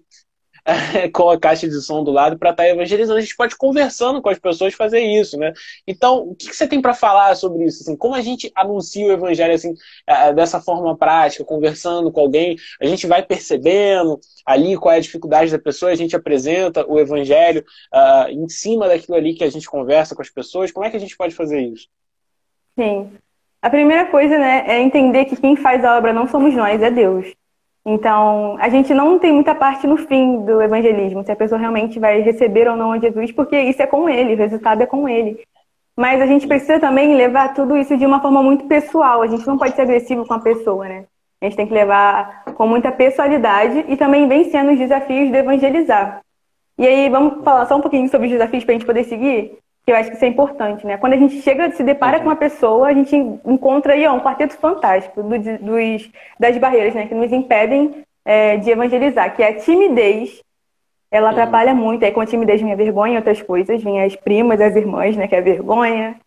[1.13, 3.17] com a caixa de som do lado para estar tá evangelizando.
[3.17, 5.53] A gente pode conversando com as pessoas fazer isso, né?
[5.87, 7.83] Então, o que, você tem para falar sobre isso?
[7.83, 9.73] Assim, como a gente anuncia o evangelho assim,
[10.35, 12.57] dessa forma prática, conversando com alguém?
[12.81, 16.99] A gente vai percebendo ali qual é a dificuldade da pessoa, a gente apresenta o
[16.99, 20.71] evangelho uh, em cima daquilo ali que a gente conversa com as pessoas.
[20.71, 21.87] Como é que a gente pode fazer isso?
[22.77, 23.11] Sim.
[23.61, 26.89] A primeira coisa, né, é entender que quem faz a obra não somos nós, é
[26.89, 27.38] Deus.
[27.91, 31.97] Então, a gente não tem muita parte no fim do evangelismo, se a pessoa realmente
[31.97, 35.09] vai receber ou não a Jesus, porque isso é com ele, o resultado é com
[35.09, 35.41] ele.
[35.97, 39.23] Mas a gente precisa também levar tudo isso de uma forma muito pessoal.
[39.23, 41.05] A gente não pode ser agressivo com a pessoa, né?
[41.41, 46.21] A gente tem que levar com muita pessoalidade e também vencendo os desafios de evangelizar.
[46.77, 49.57] E aí, vamos falar só um pouquinho sobre os desafios para a gente poder seguir?
[49.85, 50.97] Que eu acho que isso é importante, né?
[50.97, 52.23] Quando a gente chega, se depara uhum.
[52.23, 56.93] com uma pessoa, a gente encontra aí ó, um quarteto fantástico do, dos, das barreiras,
[56.93, 57.07] né?
[57.07, 60.41] Que nos impedem é, de evangelizar, que é a timidez.
[61.11, 61.31] Ela uhum.
[61.31, 62.05] atrapalha muito.
[62.05, 63.81] Aí com a timidez vem a vergonha e outras coisas.
[63.81, 65.27] Vem as primas, as irmãs, né?
[65.27, 66.19] Que é a vergonha.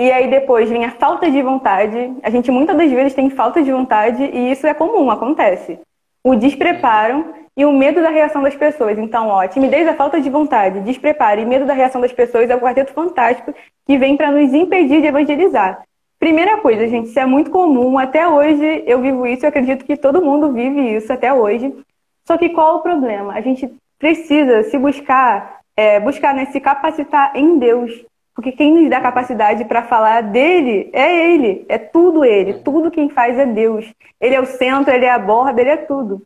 [0.00, 2.16] E aí depois vem a falta de vontade.
[2.22, 5.78] A gente muitas das vezes tem falta de vontade e isso é comum, acontece.
[6.24, 8.96] O despreparo e o medo da reação das pessoas.
[8.96, 12.56] Então, ó, timidez é falta de vontade, despreparo e medo da reação das pessoas é
[12.56, 13.54] o quarteto fantástico
[13.86, 15.82] que vem para nos impedir de evangelizar.
[16.18, 17.98] Primeira coisa, gente, isso é muito comum.
[17.98, 21.74] Até hoje eu vivo isso, eu acredito que todo mundo vive isso até hoje.
[22.26, 23.34] Só que qual o problema?
[23.34, 27.92] A gente precisa se buscar, é, buscar né, se capacitar em Deus.
[28.34, 32.54] Porque quem nos dá capacidade para falar dele é ele, é tudo ele.
[32.54, 33.84] Tudo quem faz é Deus.
[34.18, 36.22] Ele é o centro, ele é a borda, ele é tudo.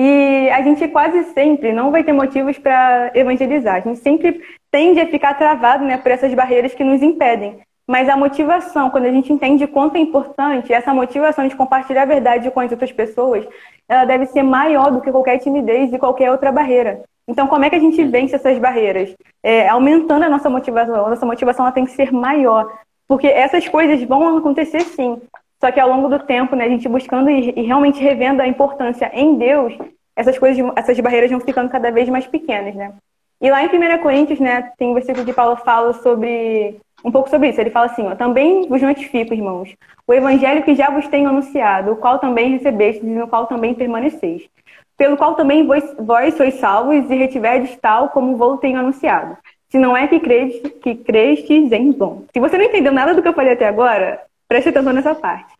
[0.00, 3.74] E a gente quase sempre não vai ter motivos para evangelizar.
[3.74, 7.58] A gente sempre tende a ficar travado né, por essas barreiras que nos impedem.
[7.84, 12.06] Mas a motivação, quando a gente entende quanto é importante, essa motivação de compartilhar a
[12.06, 13.44] verdade com as outras pessoas,
[13.88, 17.02] ela deve ser maior do que qualquer timidez e qualquer outra barreira.
[17.26, 19.12] Então, como é que a gente vence essas barreiras?
[19.42, 21.06] É, aumentando a nossa motivação.
[21.06, 22.72] A nossa motivação tem que ser maior.
[23.08, 25.20] Porque essas coisas vão acontecer sim.
[25.60, 29.10] Só que ao longo do tempo, né, a gente buscando e, realmente revendo a importância
[29.12, 29.76] em Deus,
[30.14, 32.92] essas coisas, essas barreiras vão ficando cada vez mais pequenas, né?
[33.40, 37.30] E lá em 1 Coríntios, né, tem um versículo que Paulo fala sobre um pouco
[37.30, 37.60] sobre isso.
[37.60, 39.74] Ele fala assim: ó, também vos notifico, irmãos,
[40.06, 43.74] o evangelho que já vos tenho anunciado, o qual também recebestes e no qual também
[43.74, 44.48] permaneceis,
[44.96, 49.36] pelo qual também vós, vós sois salvos e retiverdes tal como vos tenho anunciado.
[49.70, 52.24] Se não é que creste, que crestes em bom.
[52.32, 55.52] Se você não entendeu nada do que eu falei até agora, Preste atenção nessa parte.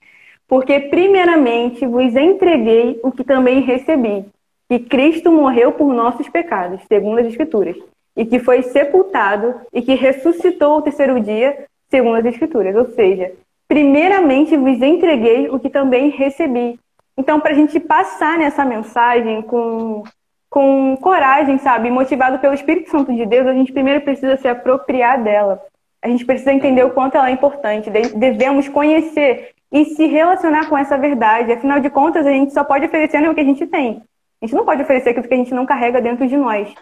[0.49, 4.25] Porque, primeiramente, vos entreguei o que também recebi,
[4.67, 7.77] que Cristo morreu por nossos pecados, segundo as Escrituras,
[8.17, 12.75] e que foi sepultado e que ressuscitou ao terceiro dia, segundo as Escrituras.
[12.75, 13.33] Ou seja,
[13.69, 16.81] primeiramente vos entreguei o que também recebi.
[17.15, 20.03] Então, para a gente passar nessa mensagem com,
[20.49, 25.23] com coragem, sabe, motivado pelo Espírito Santo de Deus, a gente primeiro precisa se apropriar
[25.23, 25.63] dela.
[26.03, 27.91] A gente precisa entender o quanto ela é importante.
[27.91, 31.53] Devemos conhecer e se relacionar com essa verdade.
[31.53, 34.03] Afinal de contas, a gente só pode oferecer o que a gente tem.
[34.41, 36.73] A gente não pode oferecer aquilo que a gente não carrega dentro de nós.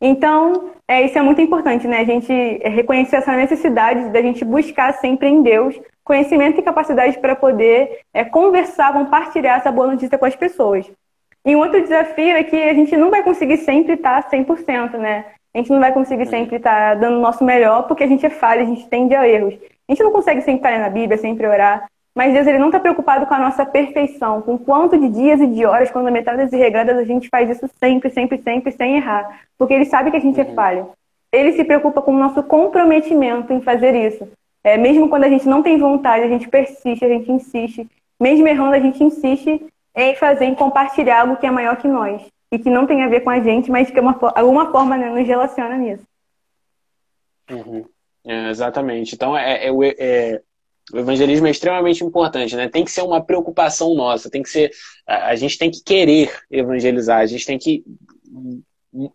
[0.00, 2.00] Então, é, isso é muito importante, né?
[2.00, 2.32] A gente
[2.64, 8.24] reconhecer essa necessidade da gente buscar sempre em Deus conhecimento e capacidade para poder é,
[8.24, 10.88] conversar, compartilhar essa boa notícia com as pessoas.
[11.44, 15.24] E um outro desafio é que a gente não vai conseguir sempre estar 100%, né?
[15.56, 16.30] A gente não vai conseguir uhum.
[16.30, 19.14] sempre estar tá dando o nosso melhor porque a gente é falha, a gente tende
[19.14, 19.54] a erros.
[19.88, 21.88] A gente não consegue sempre estar na Bíblia, sempre orar.
[22.14, 25.46] Mas Deus ele não está preocupado com a nossa perfeição, com quanto de dias e
[25.46, 29.40] de horas, quando metades e regradas, a gente faz isso sempre, sempre, sempre, sem errar.
[29.56, 30.50] Porque Ele sabe que a gente é uhum.
[30.50, 30.86] é falha.
[31.32, 34.28] Ele se preocupa com o nosso comprometimento em fazer isso.
[34.62, 37.88] É, mesmo quando a gente não tem vontade, a gente persiste, a gente insiste.
[38.20, 39.64] Mesmo errando, a gente insiste
[39.94, 43.08] em fazer, em compartilhar algo que é maior que nós e que não tem a
[43.08, 46.06] ver com a gente, mas que uma, alguma forma né, nos relaciona nisso.
[47.50, 47.84] Uhum.
[48.24, 49.14] É, exatamente.
[49.14, 50.42] Então, é, é, é,
[50.92, 52.68] o evangelismo é extremamente importante, né?
[52.68, 54.70] Tem que ser uma preocupação nossa, tem que ser.
[55.06, 57.84] A, a gente tem que querer evangelizar, a gente tem que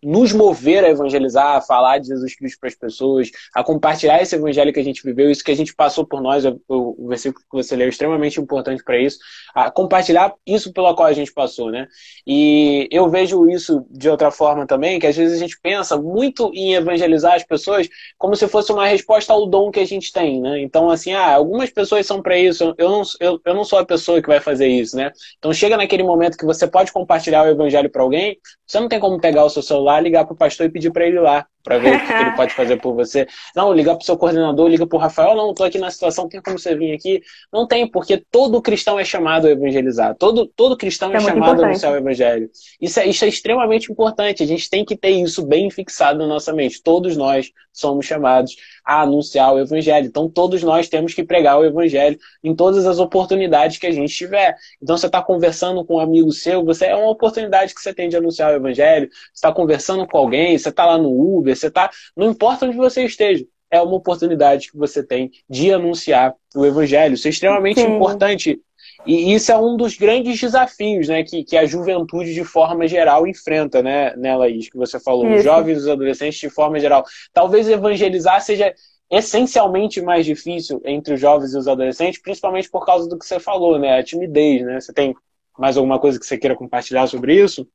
[0.02, 4.36] nos mover a evangelizar, a falar de Jesus Cristo para as pessoas, a compartilhar esse
[4.36, 7.56] evangelho que a gente viveu, isso que a gente passou por nós, o, versículo que
[7.56, 9.18] você leu é extremamente importante para isso,
[9.54, 11.88] a compartilhar isso pela qual a gente passou, né?
[12.26, 16.50] E eu vejo isso de outra forma também, que às vezes a gente pensa muito
[16.54, 20.40] em evangelizar as pessoas como se fosse uma resposta ao dom que a gente tem,
[20.40, 20.60] né?
[20.60, 23.86] Então, assim, ah, algumas pessoas são para isso, eu não, eu, eu não sou a
[23.86, 25.10] pessoa que vai fazer isso, né?
[25.38, 29.00] Então, chega naquele momento que você pode compartilhar o evangelho para alguém, você não tem
[29.00, 31.46] como pegar o seu celular, ligar para o pastor e pedir para ele ir lá.
[31.62, 33.26] Para ver o que, que, ele pode fazer por você.
[33.54, 36.28] Não, liga para o seu coordenador, liga para o Rafael, não, estou aqui na situação,
[36.28, 37.22] tem como você vir aqui?
[37.52, 40.16] Não tem, porque todo cristão é chamado a evangelizar.
[40.16, 41.62] Todo, todo cristão é, é chamado importante.
[41.62, 42.50] a anunciar o evangelho.
[42.80, 44.42] Isso é, isso é extremamente importante.
[44.42, 46.82] A gente tem que ter isso bem fixado na nossa mente.
[46.82, 50.06] Todos nós somos chamados a anunciar o evangelho.
[50.06, 54.14] Então, todos nós temos que pregar o evangelho em todas as oportunidades que a gente
[54.14, 54.54] tiver.
[54.82, 58.08] Então, você está conversando com um amigo seu, você é uma oportunidade que você tem
[58.08, 59.08] de anunciar o evangelho.
[59.10, 61.90] Você está conversando com alguém, você está lá no Uber, você está.
[62.16, 67.14] Não importa onde você esteja é uma oportunidade que você tem de anunciar o evangelho.
[67.14, 67.96] Isso é extremamente Sim.
[67.96, 68.60] importante
[69.06, 73.26] e isso é um dos grandes desafios né, que, que a juventude, de forma geral,
[73.26, 75.38] enfrenta, né, né Laís, que você falou, isso.
[75.38, 77.04] os jovens e os adolescentes, de forma geral.
[77.32, 78.72] Talvez evangelizar seja
[79.10, 83.40] essencialmente mais difícil entre os jovens e os adolescentes, principalmente por causa do que você
[83.40, 84.80] falou, né, a timidez, né?
[84.80, 85.14] Você tem
[85.58, 87.66] mais alguma coisa que você queira compartilhar sobre isso?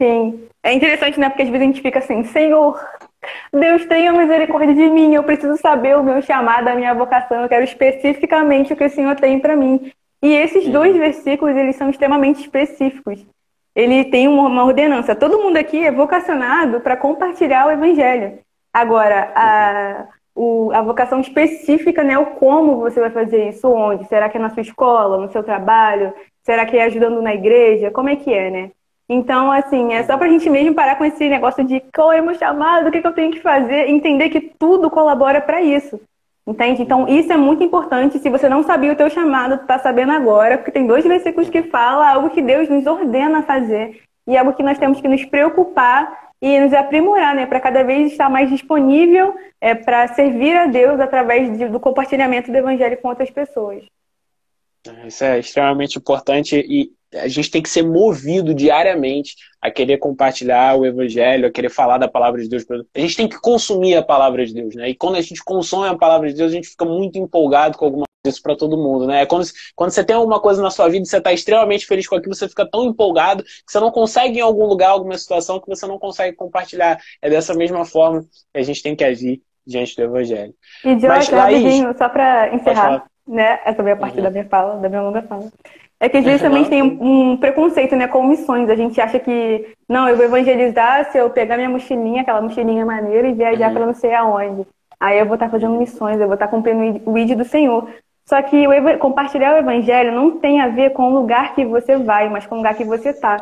[0.00, 0.48] Sim.
[0.62, 1.28] É interessante, né?
[1.28, 2.80] Porque às vezes a gente fica assim, Senhor,
[3.52, 7.48] Deus tenha misericórdia de mim, eu preciso saber o meu chamado, a minha vocação, eu
[7.48, 9.92] quero especificamente o que o Senhor tem para mim.
[10.22, 13.24] E esses dois versículos, eles são extremamente específicos.
[13.74, 15.16] Ele tem uma ordenança.
[15.16, 18.38] Todo mundo aqui é vocacionado para compartilhar o evangelho.
[18.72, 24.06] Agora, a, o, a vocação específica, né, o como você vai fazer isso, onde?
[24.06, 26.12] Será que é na sua escola, no seu trabalho?
[26.42, 27.90] Será que é ajudando na igreja?
[27.90, 28.70] Como é que é, né?
[29.12, 32.20] Então, assim, é só para a gente mesmo parar com esse negócio de qual é
[32.22, 35.60] o meu chamado, o que, que eu tenho que fazer, entender que tudo colabora para
[35.60, 36.00] isso.
[36.46, 36.80] Entende?
[36.80, 38.18] Então, isso é muito importante.
[38.18, 41.50] Se você não sabia o teu chamado, tu tá sabendo agora, porque tem dois versículos
[41.50, 45.22] que falam algo que Deus nos ordena fazer e algo que nós temos que nos
[45.26, 50.66] preocupar e nos aprimorar, né, para cada vez estar mais disponível é, para servir a
[50.66, 53.84] Deus através de, do compartilhamento do evangelho com outras pessoas.
[55.06, 60.76] Isso é extremamente importante e a gente tem que ser movido diariamente a querer compartilhar
[60.76, 62.64] o evangelho, a querer falar da palavra de Deus.
[62.94, 64.90] A gente tem que consumir a palavra de Deus, né?
[64.90, 67.84] E quando a gente consome a palavra de Deus, a gente fica muito empolgado com
[67.84, 69.22] alguma coisa para todo mundo, né?
[69.22, 69.46] É quando,
[69.76, 72.34] quando você tem alguma coisa na sua vida e você está extremamente feliz com aquilo,
[72.34, 75.86] você fica tão empolgado que você não consegue em algum lugar, alguma situação que você
[75.86, 76.98] não consegue compartilhar.
[77.20, 80.54] É dessa mesma forma que a gente tem que agir diante do evangelho.
[80.84, 83.60] E de Mas, Laís, só para encerrar, né?
[83.64, 84.24] Essa minha parte uhum.
[84.24, 85.50] da minha fala, da minha longa fala.
[86.02, 88.68] É que às vezes também tem um preconceito, né, com missões.
[88.68, 92.84] A gente acha que, não, eu vou evangelizar se eu pegar minha mochilinha, aquela mochilinha
[92.84, 93.74] maneira, e viajar uhum.
[93.74, 94.66] para não sei aonde.
[94.98, 97.44] Aí eu vou estar tá fazendo missões, eu vou estar tá cumprindo o ID do
[97.44, 97.88] Senhor.
[98.26, 101.96] Só que o compartilhar o evangelho não tem a ver com o lugar que você
[101.96, 103.36] vai, mas com o lugar que você está.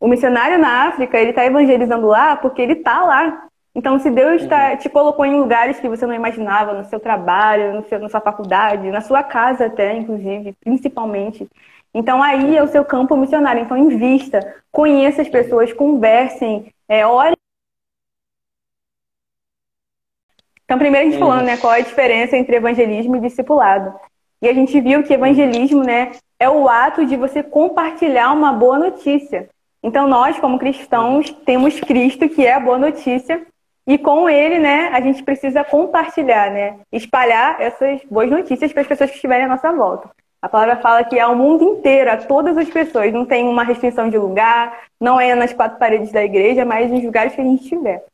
[0.00, 3.44] O missionário na África, ele está evangelizando lá porque ele está lá.
[3.72, 4.76] Então, se Deus tá, uhum.
[4.78, 8.20] te colocou em lugares que você não imaginava, no seu trabalho, no seu, na sua
[8.20, 11.48] faculdade, na sua casa até, inclusive, principalmente,
[11.92, 13.62] então aí é o seu campo missionário.
[13.62, 17.02] Então invista, conheça as pessoas, conversem, é.
[20.64, 23.92] Então primeiro a gente falando, né, qual é a diferença entre evangelismo e discipulado.
[24.40, 28.78] E a gente viu que evangelismo, né, é o ato de você compartilhar uma boa
[28.78, 29.50] notícia.
[29.82, 33.44] Então nós, como cristãos, temos Cristo, que é a boa notícia,
[33.86, 38.88] e com ele, né, a gente precisa compartilhar, né, espalhar essas boas notícias para as
[38.88, 40.10] pessoas que estiverem à nossa volta.
[40.42, 43.12] A palavra fala que é ao mundo inteiro, a todas as pessoas.
[43.12, 47.04] Não tem uma restrição de lugar, não é nas quatro paredes da igreja, mas nos
[47.04, 48.04] lugares que a gente estiver.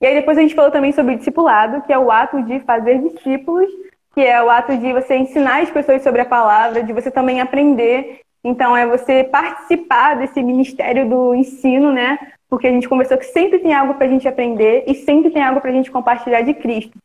[0.00, 2.98] E aí depois a gente falou também sobre discipulado, que é o ato de fazer
[2.98, 3.70] discípulos,
[4.14, 7.40] que é o ato de você ensinar as pessoas sobre a palavra, de você também
[7.40, 8.20] aprender.
[8.44, 12.18] Então é você participar desse ministério do ensino, né?
[12.48, 15.42] Porque a gente conversou que sempre tem algo para a gente aprender e sempre tem
[15.42, 16.96] algo para a gente compartilhar de Cristo.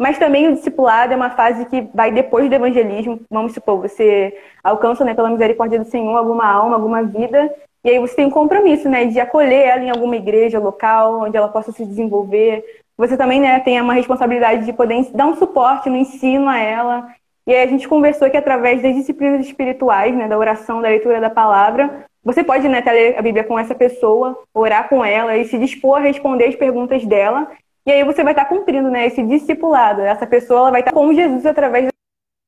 [0.00, 3.20] Mas também o discipulado é uma fase que vai depois do evangelismo.
[3.30, 4.34] Vamos supor, você
[4.64, 8.30] alcança, né, pela misericórdia do Senhor, alguma alma, alguma vida, e aí você tem um
[8.30, 12.64] compromisso, né, de acolher ela em alguma igreja local, onde ela possa se desenvolver.
[12.96, 17.06] Você também, né, tem uma responsabilidade de poder dar um suporte no ensino a ela.
[17.46, 21.20] E aí a gente conversou que através das disciplinas espirituais, né, da oração, da leitura
[21.20, 25.44] da palavra, você pode, né, ler a Bíblia com essa pessoa, orar com ela e
[25.44, 27.50] se dispor a responder as perguntas dela
[27.86, 30.02] e aí você vai estar cumprindo né, esse discipulado.
[30.02, 31.88] Essa pessoa ela vai estar com Jesus através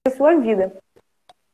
[0.06, 0.72] da sua vida.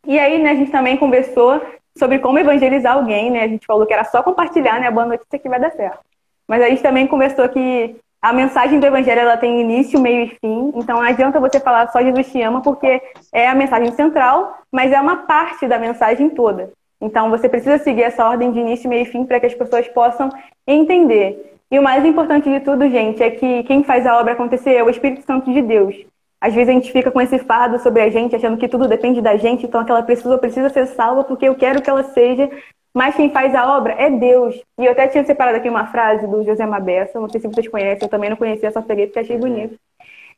[0.07, 1.61] E aí né, a gente também conversou
[1.97, 3.31] sobre como evangelizar alguém.
[3.31, 3.43] Né?
[3.43, 6.01] A gente falou que era só compartilhar né, a boa notícia que vai dar certo.
[6.47, 10.29] Mas a gente também conversou que a mensagem do evangelho ela tem início, meio e
[10.41, 10.73] fim.
[10.75, 13.01] Então não adianta você falar só Jesus te ama, porque
[13.33, 16.73] é a mensagem central, mas é uma parte da mensagem toda.
[17.01, 19.87] Então você precisa seguir essa ordem de início, meio e fim para que as pessoas
[19.89, 20.31] possam
[20.67, 21.58] entender.
[21.71, 24.83] E o mais importante de tudo, gente, é que quem faz a obra acontecer é
[24.83, 25.95] o Espírito Santo de Deus.
[26.41, 29.21] Às vezes a gente fica com esse fardo sobre a gente, achando que tudo depende
[29.21, 32.49] da gente, então aquela pessoa precisa ser salva porque eu quero que ela seja.
[32.95, 34.55] mas quem faz a obra é Deus.
[34.79, 37.69] E eu até tinha separado aqui uma frase do José Mabessa, não sei se vocês
[37.69, 39.79] conhecem, eu também não conhecia, só peguei porque achei bonito.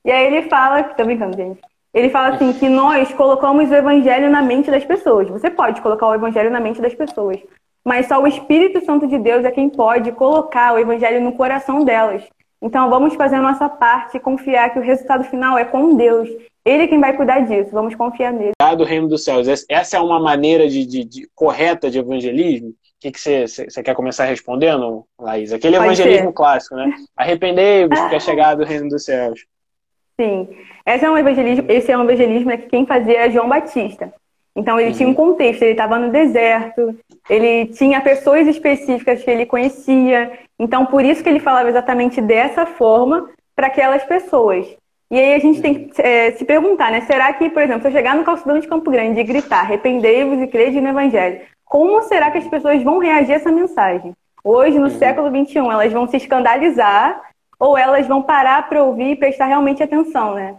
[0.04, 1.60] E aí ele fala, tô brincando, gente.
[1.92, 5.28] Ele fala assim que nós colocamos o evangelho na mente das pessoas.
[5.28, 7.38] Você pode colocar o evangelho na mente das pessoas,
[7.84, 11.84] mas só o Espírito Santo de Deus é quem pode colocar o evangelho no coração
[11.84, 12.22] delas.
[12.62, 16.28] Então vamos fazer a nossa parte e confiar que o resultado final é com Deus.
[16.62, 17.70] Ele é quem vai cuidar disso.
[17.72, 18.52] Vamos confiar nele.
[18.76, 19.46] Do reino dos céus.
[19.68, 22.68] Essa é uma maneira de, de, de correta de evangelismo?
[22.68, 25.54] O que, você quer começar respondendo, Laís?
[25.54, 26.34] Aquele Pode evangelismo ser.
[26.34, 26.94] clássico, né?
[27.16, 29.46] Arrependei-vos, porque é chegado o reino dos céus.
[30.20, 30.48] Sim.
[30.84, 34.12] Esse é um evangelismo, esse é um evangelismo que quem fazia é João Batista.
[34.60, 34.96] Então ele uhum.
[34.96, 36.94] tinha um contexto, ele estava no deserto,
[37.30, 40.32] ele tinha pessoas específicas que ele conhecia.
[40.58, 44.66] Então por isso que ele falava exatamente dessa forma para aquelas pessoas.
[45.10, 47.00] E aí a gente tem que é, se perguntar, né?
[47.00, 50.40] Será que, por exemplo, se eu chegar no calçadão de Campo Grande e gritar, arrependei-vos
[50.40, 54.12] e crede no Evangelho, como será que as pessoas vão reagir a essa mensagem?
[54.44, 54.98] Hoje, no uhum.
[54.98, 57.20] século XXI, elas vão se escandalizar
[57.58, 60.56] ou elas vão parar para ouvir e prestar realmente atenção, né?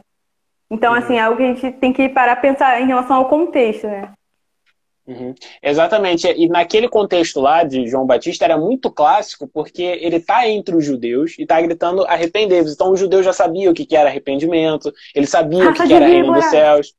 [0.72, 3.28] Então, assim, é algo que a gente tem que parar a pensar em relação ao
[3.28, 4.14] contexto, né?
[5.06, 5.36] Uhum.
[5.62, 6.28] Exatamente.
[6.28, 10.86] E naquele contexto lá de João Batista era muito clássico, porque ele está entre os
[10.86, 12.74] judeus e está gritando arrependei-vos.
[12.74, 16.06] Então os judeus já sabiam o que, era arrependimento, ele sabia o que, que era
[16.06, 16.94] reino dos céus.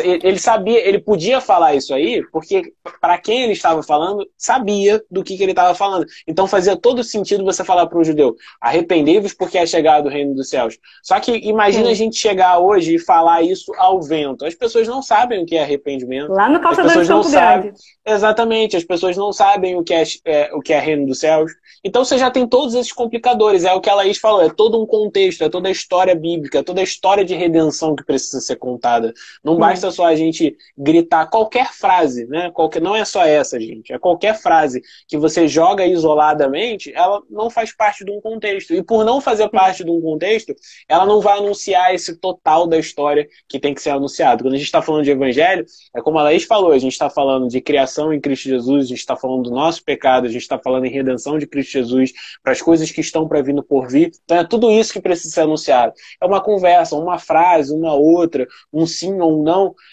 [0.00, 5.24] Ele sabia, ele podia falar isso aí, porque para quem ele estava falando, sabia do
[5.24, 6.06] que, que ele estava falando.
[6.26, 10.34] Então fazia todo sentido você falar para um judeu: arrependei-vos porque é chegado o reino
[10.34, 10.78] dos céus.
[11.02, 11.90] Só que imagina Sim.
[11.90, 14.44] a gente chegar hoje e falar isso ao vento.
[14.44, 16.30] As pessoas não sabem o que é arrependimento.
[16.30, 17.72] Lá no As pessoas não sabem.
[18.06, 21.50] Exatamente, as pessoas não sabem o que é, é, o que é reino dos céus.
[21.84, 23.64] Então você já tem todos esses complicadores.
[23.64, 26.60] É o que a Laís falou, é todo um contexto, é toda a história bíblica,
[26.60, 29.12] é toda a história de redenção que precisa ser contada.
[29.42, 32.50] Não basta só a gente gritar qualquer frase, né?
[32.52, 33.92] Qualquer, não é só essa, gente.
[33.92, 38.74] É qualquer frase que você joga isoladamente, ela não faz parte de um contexto.
[38.74, 40.54] E por não fazer parte de um contexto,
[40.88, 44.44] ela não vai anunciar esse total da história que tem que ser anunciado.
[44.44, 45.64] Quando a gente está falando de evangelho,
[45.94, 48.88] é como a Laís falou, a gente está falando de criação em Cristo Jesus, a
[48.88, 52.12] gente está falando do nosso pecado, a gente está falando em redenção de Cristo Jesus,
[52.42, 54.12] para as coisas que estão para vir por vir.
[54.24, 55.92] Então é tudo isso que precisa ser anunciado.
[56.20, 59.51] É uma conversa, uma frase, uma outra, um sim ou um não,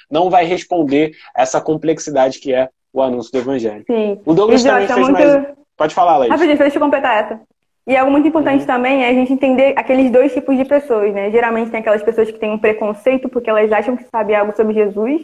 [0.09, 3.83] não vai responder essa complexidade que é o anúncio do evangelho.
[3.85, 4.19] Sim.
[4.25, 5.13] O Douglas também fez muito...
[5.13, 5.47] mais.
[5.77, 6.31] Pode falar, Laís.
[6.31, 7.39] Rapidinho, deixa eu completar essa.
[7.87, 8.67] E algo muito importante uhum.
[8.67, 11.31] também é a gente entender aqueles dois tipos de pessoas, né?
[11.31, 14.73] Geralmente tem aquelas pessoas que têm um preconceito porque elas acham que sabem algo sobre
[14.73, 15.23] Jesus,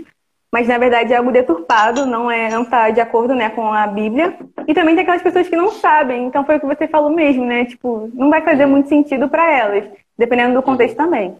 [0.51, 3.86] mas na verdade é algo deturpado, não é, não está de acordo, né, com a
[3.86, 4.38] Bíblia.
[4.67, 6.25] E também tem aquelas pessoas que não sabem.
[6.25, 7.65] Então foi o que você falou mesmo, né?
[7.65, 9.83] Tipo, não vai fazer muito sentido para elas,
[10.17, 11.36] dependendo do contexto também.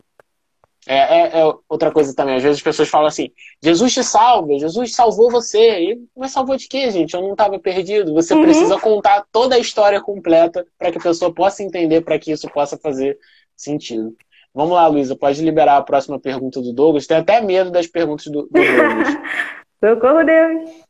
[0.88, 2.36] É, é, é, outra coisa também.
[2.36, 3.32] Às vezes as pessoas falam assim:
[3.62, 5.80] Jesus te salva, Jesus salvou você.
[5.80, 7.14] E, mas salvou de quê, gente?
[7.14, 8.14] Eu não estava perdido.
[8.14, 8.44] Você uhum.
[8.44, 12.48] precisa contar toda a história completa para que a pessoa possa entender, para que isso
[12.50, 13.18] possa fazer
[13.56, 14.16] sentido.
[14.54, 17.08] Vamos lá, Luísa, pode liberar a próxima pergunta do Douglas.
[17.08, 19.08] Tem até medo das perguntas do, do Douglas.
[19.84, 20.86] Socorro, Deus!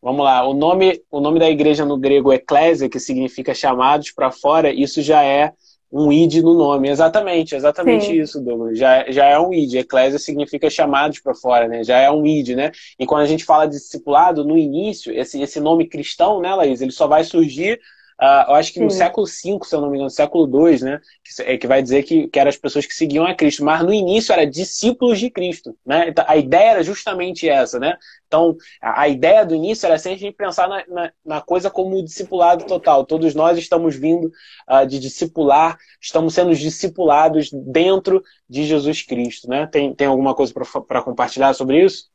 [0.00, 4.12] Vamos lá, o nome, o nome da igreja no grego é Eclésia, que significa chamados
[4.12, 5.52] para fora, isso já é
[5.90, 6.88] um id no nome.
[6.88, 8.20] Exatamente, exatamente Sim.
[8.20, 8.78] isso, Douglas.
[8.78, 9.74] Já, já é um id.
[9.74, 11.82] Eclésia significa chamados para fora, né?
[11.82, 12.70] Já é um id, né?
[12.98, 16.80] E quando a gente fala de discipulado, no início, esse, esse nome cristão, né, Laís,
[16.80, 17.80] ele só vai surgir
[18.20, 18.84] Uh, eu acho que Sim.
[18.84, 21.00] no século V, se eu não me engano, século II, né?
[21.22, 23.64] Que, é, que vai dizer que, que eram as pessoas que seguiam a Cristo.
[23.64, 26.08] Mas no início era discípulos de Cristo, né?
[26.08, 27.96] Então, a ideia era justamente essa, né?
[28.26, 31.70] Então, a, a ideia do início era sempre a gente pensar na, na, na, coisa
[31.70, 33.06] como discipulado total.
[33.06, 34.32] Todos nós estamos vindo
[34.68, 39.68] uh, de discipular, estamos sendo discipulados dentro de Jesus Cristo, né?
[39.68, 40.52] Tem, tem alguma coisa
[40.86, 42.10] para compartilhar sobre isso?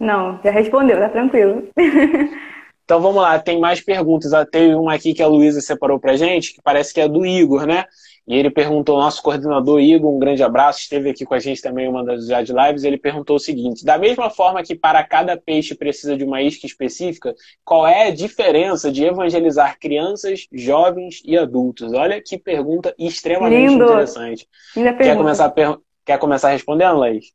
[0.00, 1.68] Não, já respondeu, tá tranquilo.
[2.86, 4.32] Então vamos lá, tem mais perguntas.
[4.32, 7.26] Ah, tem uma aqui que a Luísa separou pra gente, que parece que é do
[7.26, 7.84] Igor, né?
[8.28, 11.88] E ele perguntou, nosso coordenador Igor, um grande abraço, esteve aqui com a gente também
[11.88, 15.74] uma das Jade Lives, ele perguntou o seguinte: da mesma forma que para cada peixe
[15.74, 17.34] precisa de uma isca específica,
[17.64, 21.92] qual é a diferença de evangelizar crianças, jovens e adultos?
[21.92, 23.84] Olha que pergunta extremamente Lindo.
[23.84, 24.46] interessante.
[24.74, 25.76] Quer começar, per...
[26.04, 27.32] Quer começar respondendo, Laís?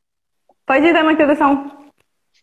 [0.65, 1.80] Pode dar uma introdução.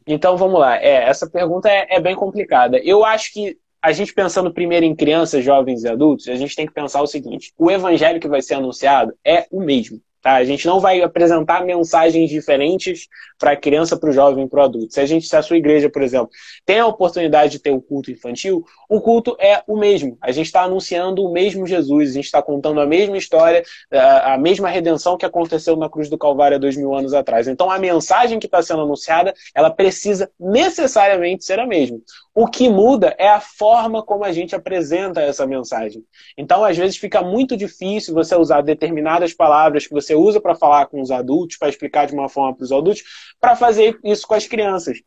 [0.08, 0.76] Então vamos lá.
[0.76, 2.78] É, essa pergunta é, é bem complicada.
[2.78, 6.66] Eu acho que a gente pensando primeiro em crianças, jovens e adultos, a gente tem
[6.66, 10.00] que pensar o seguinte: o evangelho que vai ser anunciado é o mesmo.
[10.28, 10.34] Tá?
[10.34, 13.08] A gente não vai apresentar mensagens diferentes
[13.38, 14.92] para a criança, para o jovem para o adulto.
[14.92, 16.28] Se a gente, se a sua igreja, por exemplo,
[16.66, 20.18] tem a oportunidade de ter o culto infantil, o culto é o mesmo.
[20.20, 24.36] A gente está anunciando o mesmo Jesus, a gente está contando a mesma história, a
[24.36, 27.48] mesma redenção que aconteceu na cruz do Calvário há dois mil anos atrás.
[27.48, 31.98] Então a mensagem que está sendo anunciada, ela precisa necessariamente ser a mesma.
[32.40, 36.04] O que muda é a forma como a gente apresenta essa mensagem.
[36.36, 40.86] Então, às vezes, fica muito difícil você usar determinadas palavras que você usa para falar
[40.86, 43.02] com os adultos, para explicar de uma forma para os adultos,
[43.40, 44.98] para fazer isso com as crianças.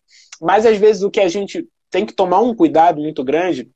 [0.41, 3.71] Mas, às vezes, o que a gente tem que tomar um cuidado muito grande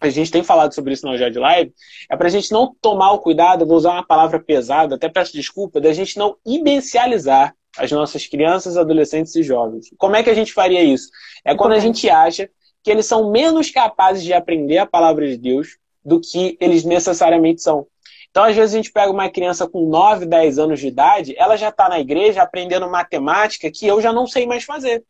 [0.00, 1.72] a gente tem falado sobre isso no Ojad Live,
[2.08, 5.32] é para a gente não tomar o cuidado, vou usar uma palavra pesada, até peço
[5.32, 9.86] desculpa, da gente não imbecilizar as nossas crianças, adolescentes e jovens.
[9.96, 11.08] Como é que a gente faria isso?
[11.44, 12.48] É quando a gente acha
[12.84, 17.62] que eles são menos capazes de aprender a palavra de Deus do que eles necessariamente
[17.62, 17.86] são.
[18.30, 21.56] Então, às vezes, a gente pega uma criança com 9, 10 anos de idade, ela
[21.56, 25.02] já está na igreja aprendendo matemática que eu já não sei mais fazer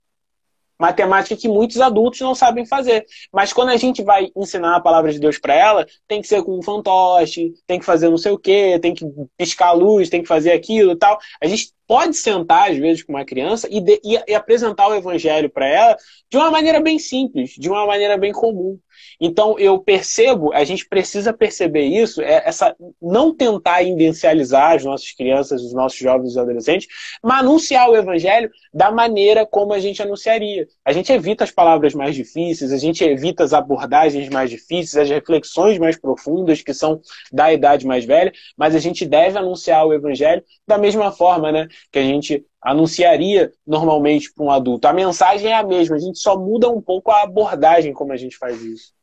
[0.79, 3.07] matemática que muitos adultos não sabem fazer.
[3.33, 6.43] Mas quando a gente vai ensinar a palavra de Deus para ela, tem que ser
[6.43, 9.05] com um fantoche, tem que fazer não sei o quê, tem que
[9.37, 11.19] piscar a luz, tem que fazer aquilo e tal.
[11.41, 14.95] A gente pode sentar, às vezes, com uma criança e, de, e, e apresentar o
[14.95, 15.97] evangelho para ela
[16.31, 18.79] de uma maneira bem simples, de uma maneira bem comum.
[19.21, 25.13] Então, eu percebo, a gente precisa perceber isso, é essa não tentar indencializar as nossas
[25.13, 26.89] crianças, os nossos jovens e adolescentes,
[27.23, 30.67] mas anunciar o evangelho da maneira como a gente anunciaria.
[30.85, 35.11] A gente evita as palavras mais difíceis, a gente evita as abordagens mais difíceis, as
[35.11, 37.01] reflexões mais profundas que são
[37.33, 41.69] da idade mais velha, mas a gente deve anunciar o evangelho da mesma forma, né?
[41.93, 44.89] Que a gente anunciaria normalmente para um adulto.
[44.89, 48.17] A mensagem é a mesma, a gente só muda um pouco a abordagem como a
[48.17, 48.95] gente faz isso.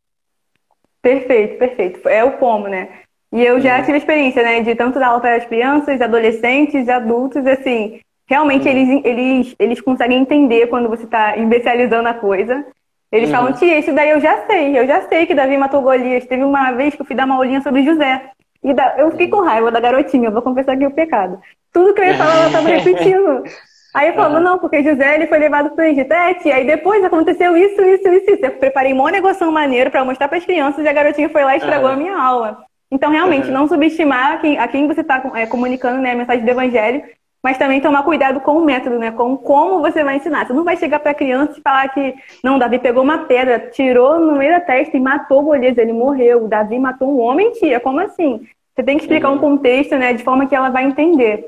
[1.01, 2.09] Perfeito, perfeito.
[2.09, 2.89] É o como, né?
[3.31, 3.85] E eu já uhum.
[3.85, 8.71] tive experiência, né, de tanto dar aula para as crianças, adolescentes, adultos, assim, realmente uhum.
[8.71, 12.65] eles, eles, eles conseguem entender quando você está especializando a coisa.
[13.11, 13.35] Eles uhum.
[13.35, 16.25] falam, tia, isso daí eu já sei, eu já sei que Davi matou Golias.
[16.25, 18.31] Teve uma vez que eu fui dar uma aulinha sobre José.
[18.63, 18.95] E da...
[18.97, 21.39] eu fiquei com raiva da garotinha, vou confessar aqui o pecado.
[21.73, 23.43] Tudo que eu ia falar, ela estava repetindo.
[23.93, 26.13] Aí eu falo, não, porque José ele foi levado para o Egito.
[26.41, 28.45] Tia, aí depois aconteceu isso, isso, isso, isso.
[28.45, 31.55] Eu preparei uma negociação maneira para mostrar para as crianças e a garotinha foi lá
[31.55, 31.93] e estragou uhum.
[31.93, 32.65] a minha aula.
[32.89, 33.53] Então, realmente, uhum.
[33.53, 37.03] não subestimar a quem, a quem você está é, comunicando né, a mensagem do evangelho,
[37.43, 39.11] mas também tomar cuidado com o método, né?
[39.11, 40.45] Com como você vai ensinar.
[40.45, 42.13] Você não vai chegar para a criança e falar que,
[42.43, 46.47] não, Davi pegou uma pedra, tirou no meio da testa e matou Golias, ele morreu.
[46.47, 48.47] Davi matou um homem, tia, como assim?
[48.75, 49.35] Você tem que explicar uhum.
[49.35, 51.47] um contexto, né, de forma que ela vai entender.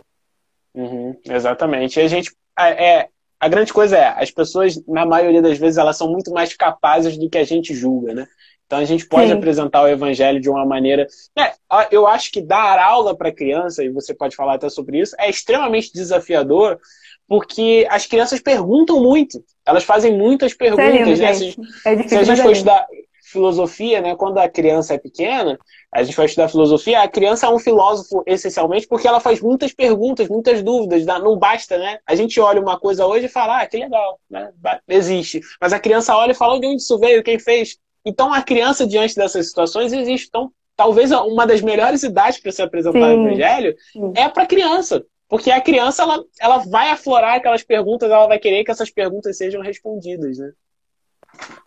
[0.74, 2.00] Uhum, exatamente.
[2.00, 2.32] E a gente.
[2.58, 3.08] É, é,
[3.40, 7.18] a grande coisa é, as pessoas, na maioria das vezes, elas são muito mais capazes
[7.18, 8.28] do que a gente julga, né?
[8.74, 9.34] Então a gente pode Sim.
[9.34, 11.06] apresentar o evangelho de uma maneira.
[11.38, 11.54] É,
[11.92, 15.30] eu acho que dar aula para criança, e você pode falar até sobre isso, é
[15.30, 16.80] extremamente desafiador,
[17.28, 19.44] porque as crianças perguntam muito.
[19.64, 20.86] Elas fazem muitas perguntas.
[20.86, 21.34] Sério, né?
[21.36, 21.56] Se,
[21.86, 22.88] é se a gente for estudar
[23.32, 25.58] filosofia, né, quando a criança é pequena,
[25.92, 29.72] a gente vai estudar filosofia, a criança é um filósofo essencialmente porque ela faz muitas
[29.72, 32.00] perguntas, muitas dúvidas, não basta, né?
[32.06, 34.52] A gente olha uma coisa hoje e fala, ah, que legal, né?
[34.88, 35.42] Existe.
[35.60, 37.78] Mas a criança olha e fala, de onde isso veio, quem fez?
[38.06, 40.28] Então a criança, diante dessas situações, existe.
[40.28, 43.18] Então, talvez uma das melhores idades para se apresentar Sim.
[43.18, 44.14] o evangelho Sim.
[44.16, 45.04] é para a criança.
[45.30, 49.38] Porque a criança, ela, ela vai aflorar aquelas perguntas, ela vai querer que essas perguntas
[49.38, 50.52] sejam respondidas, né?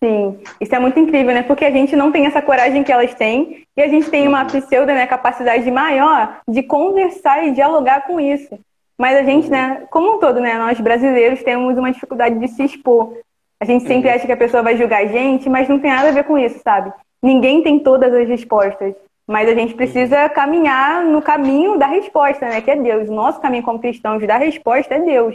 [0.02, 1.42] Sim, isso é muito incrível, né?
[1.42, 4.44] Porque a gente não tem essa coragem que elas têm e a gente tem uma
[4.44, 8.56] pseudo né, capacidade maior de conversar e dialogar com isso.
[8.96, 12.62] Mas a gente, né, como um todo, né, nós brasileiros temos uma dificuldade de se
[12.62, 13.18] expor.
[13.60, 16.08] A gente sempre acha que a pessoa vai julgar a gente, mas não tem nada
[16.08, 16.92] a ver com isso, sabe?
[17.22, 18.94] Ninguém tem todas as respostas,
[19.26, 23.08] mas a gente precisa caminhar no caminho da resposta, né, que é Deus.
[23.08, 25.34] O nosso caminho como cristãos da resposta é Deus.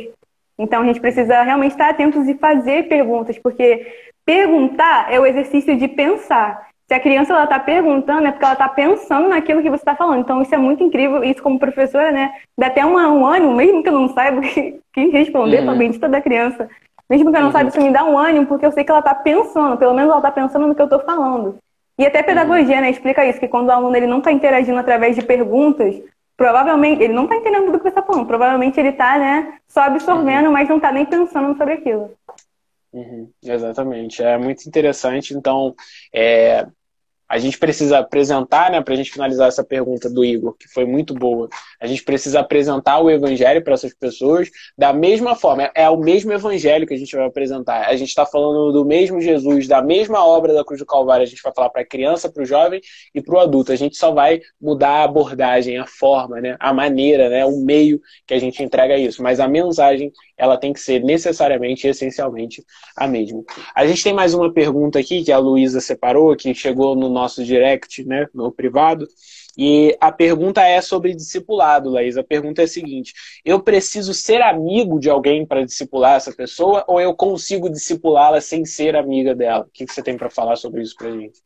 [0.57, 3.85] Então a gente precisa realmente estar atentos e fazer perguntas, porque
[4.25, 6.69] Perguntar é o exercício de pensar.
[6.87, 9.95] Se a criança ela está perguntando, é porque ela está pensando naquilo que você está
[9.95, 10.21] falando.
[10.21, 11.23] Então, isso é muito incrível.
[11.23, 14.79] Isso, como professora, né, dá até uma, um ânimo, mesmo que eu não saiba que,
[14.93, 15.65] que responder uhum.
[15.65, 16.69] para a bendita da criança.
[17.11, 17.51] Mesmo que eu não uhum.
[17.51, 20.09] saiba, isso me dá um ânimo, porque eu sei que ela está pensando, pelo menos
[20.09, 21.57] ela está pensando no que eu estou falando.
[21.99, 22.81] E até pedagogia, uhum.
[22.83, 26.01] né, explica isso, que quando o aluno ele não está interagindo através de perguntas,
[26.37, 29.81] provavelmente, ele não está entendendo tudo que você está falando, provavelmente ele está, né, só
[29.81, 30.53] absorvendo, uhum.
[30.53, 32.11] mas não está nem pensando sobre aquilo.
[32.93, 35.33] Uhum, exatamente, é muito interessante.
[35.33, 35.75] Então,
[36.13, 36.65] é,
[37.31, 40.83] a gente precisa apresentar, né, para a gente finalizar essa pergunta do Igor, que foi
[40.83, 41.47] muito boa.
[41.79, 45.71] A gente precisa apresentar o evangelho para essas pessoas da mesma forma.
[45.73, 47.87] É o mesmo evangelho que a gente vai apresentar.
[47.87, 51.23] A gente está falando do mesmo Jesus, da mesma obra da Cruz do Calvário.
[51.23, 52.81] A gente vai falar para a criança, para o jovem
[53.15, 53.71] e para o adulto.
[53.71, 58.01] A gente só vai mudar a abordagem, a forma, né, a maneira, né, o meio
[58.27, 59.23] que a gente entrega isso.
[59.23, 60.11] Mas a mensagem,
[60.41, 62.65] ela tem que ser necessariamente, essencialmente,
[62.97, 63.43] a mesma.
[63.75, 67.43] A gente tem mais uma pergunta aqui que a Luísa separou, que chegou no nosso
[67.43, 69.07] direct, né, no privado,
[69.55, 72.17] E a pergunta é sobre discipulado, Laís.
[72.17, 73.13] A pergunta é a seguinte:
[73.45, 78.65] eu preciso ser amigo de alguém para discipular essa pessoa ou eu consigo discipulá-la sem
[78.65, 79.65] ser amiga dela?
[79.65, 81.39] O que você tem para falar sobre isso para gente?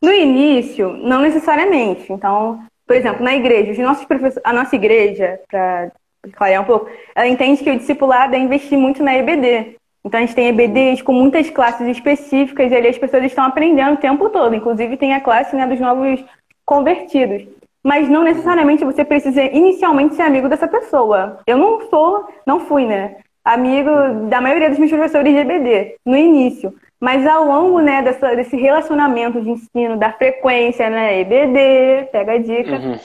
[0.00, 2.12] No início, não necessariamente.
[2.12, 4.06] Então, por exemplo, na igreja, os nossos
[4.44, 5.90] a nossa igreja, para
[6.30, 9.76] clarear um pouco, ela entende que o discipulado é investir muito na EBD.
[10.04, 13.94] Então a gente tem EBDs com muitas classes específicas e ali as pessoas estão aprendendo
[13.94, 14.54] o tempo todo.
[14.54, 16.24] Inclusive tem a classe né, dos novos
[16.64, 17.46] convertidos.
[17.84, 21.40] Mas não necessariamente você precisa inicialmente ser amigo dessa pessoa.
[21.46, 23.16] Eu não sou, não fui, né?
[23.44, 23.90] Amigo
[24.28, 26.72] da maioria dos meus professores de EBD, no início.
[27.00, 31.20] Mas ao longo né, dessa, desse relacionamento de ensino, da frequência, né?
[31.20, 32.76] EBD, pega a dica.
[32.76, 32.98] Uhum.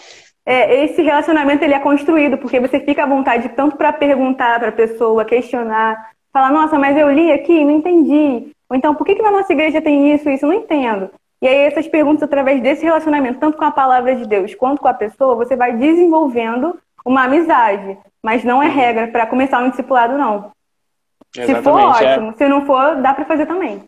[0.50, 4.70] É, esse relacionamento ele é construído, porque você fica à vontade tanto para perguntar para
[4.70, 8.54] a pessoa, questionar, falar, nossa, mas eu li aqui e não entendi.
[8.70, 10.46] Ou então, por que, que na nossa igreja tem isso, isso?
[10.46, 11.10] Eu não entendo.
[11.42, 14.88] E aí, essas perguntas, através desse relacionamento, tanto com a palavra de Deus quanto com
[14.88, 17.98] a pessoa, você vai desenvolvendo uma amizade.
[18.24, 20.50] Mas não é regra para começar um discipulado, não.
[21.36, 21.84] Exatamente, Se for, é.
[21.84, 22.30] ótimo.
[22.30, 22.34] É.
[22.38, 23.84] Se não for, dá para fazer também.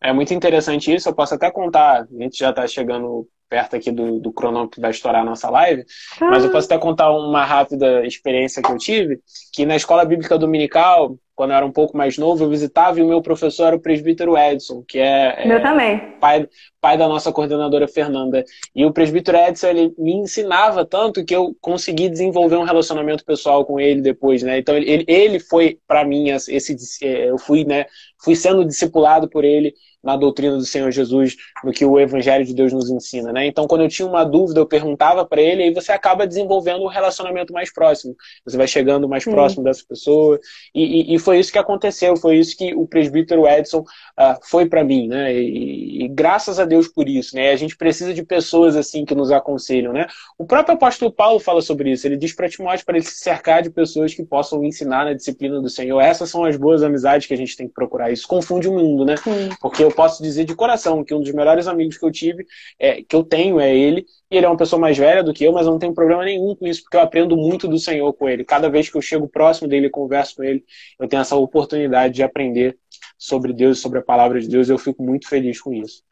[0.00, 1.08] É muito interessante isso.
[1.08, 2.02] Eu posso até contar.
[2.02, 5.48] A gente já está chegando perto aqui do, do cronômetro que vai estourar a nossa
[5.50, 5.84] live,
[6.20, 6.30] ah.
[6.30, 9.20] mas eu posso até contar uma rápida experiência que eu tive,
[9.52, 13.02] que na escola bíblica dominical, quando eu era um pouco mais novo, eu visitava e
[13.02, 16.00] o meu professor era o presbítero Edson, que é, meu é também.
[16.20, 16.48] Pai,
[16.80, 18.44] pai da nossa coordenadora Fernanda.
[18.74, 23.64] E o presbítero Edson, ele me ensinava tanto que eu consegui desenvolver um relacionamento pessoal
[23.64, 24.58] com ele depois, né?
[24.58, 27.86] Então ele, ele foi para mim esse é, eu fui, né,
[28.20, 29.72] fui sendo discipulado por ele
[30.02, 33.46] na doutrina do Senhor Jesus, no que o Evangelho de Deus nos ensina, né?
[33.46, 36.88] Então, quando eu tinha uma dúvida, eu perguntava para ele, e você acaba desenvolvendo um
[36.88, 38.14] relacionamento mais próximo.
[38.44, 39.32] Você vai chegando mais Sim.
[39.32, 40.38] próximo dessa pessoa,
[40.74, 44.64] e, e, e, foi isso que aconteceu, foi isso que o presbítero Edson uh, foi
[44.64, 45.34] para mim, né?
[45.34, 47.50] E, e, graças a Deus por isso, né?
[47.50, 50.06] A gente precisa de pessoas assim que nos aconselham, né?
[50.38, 52.06] O próprio apóstolo Paulo fala sobre isso.
[52.06, 55.60] Ele diz para Timóteo para ele se cercar de pessoas que possam ensinar na disciplina
[55.60, 56.00] do Senhor.
[56.00, 58.10] Essas são as boas amizades que a gente tem que procurar.
[58.10, 59.18] Isso confunde o mundo, né?
[59.18, 59.50] Sim.
[59.60, 62.46] Porque eu posso dizer de coração que um dos melhores amigos que eu tive,
[62.78, 64.06] é, que eu tenho, é ele.
[64.30, 66.24] E ele é uma pessoa mais velha do que eu, mas eu não tenho problema
[66.24, 68.44] nenhum com isso, porque eu aprendo muito do Senhor com ele.
[68.44, 70.64] Cada vez que eu chego próximo dele e converso com ele,
[70.98, 72.76] eu tenho essa oportunidade de aprender
[73.16, 74.68] sobre Deus, sobre a palavra de Deus.
[74.68, 76.02] Eu fico muito feliz com isso.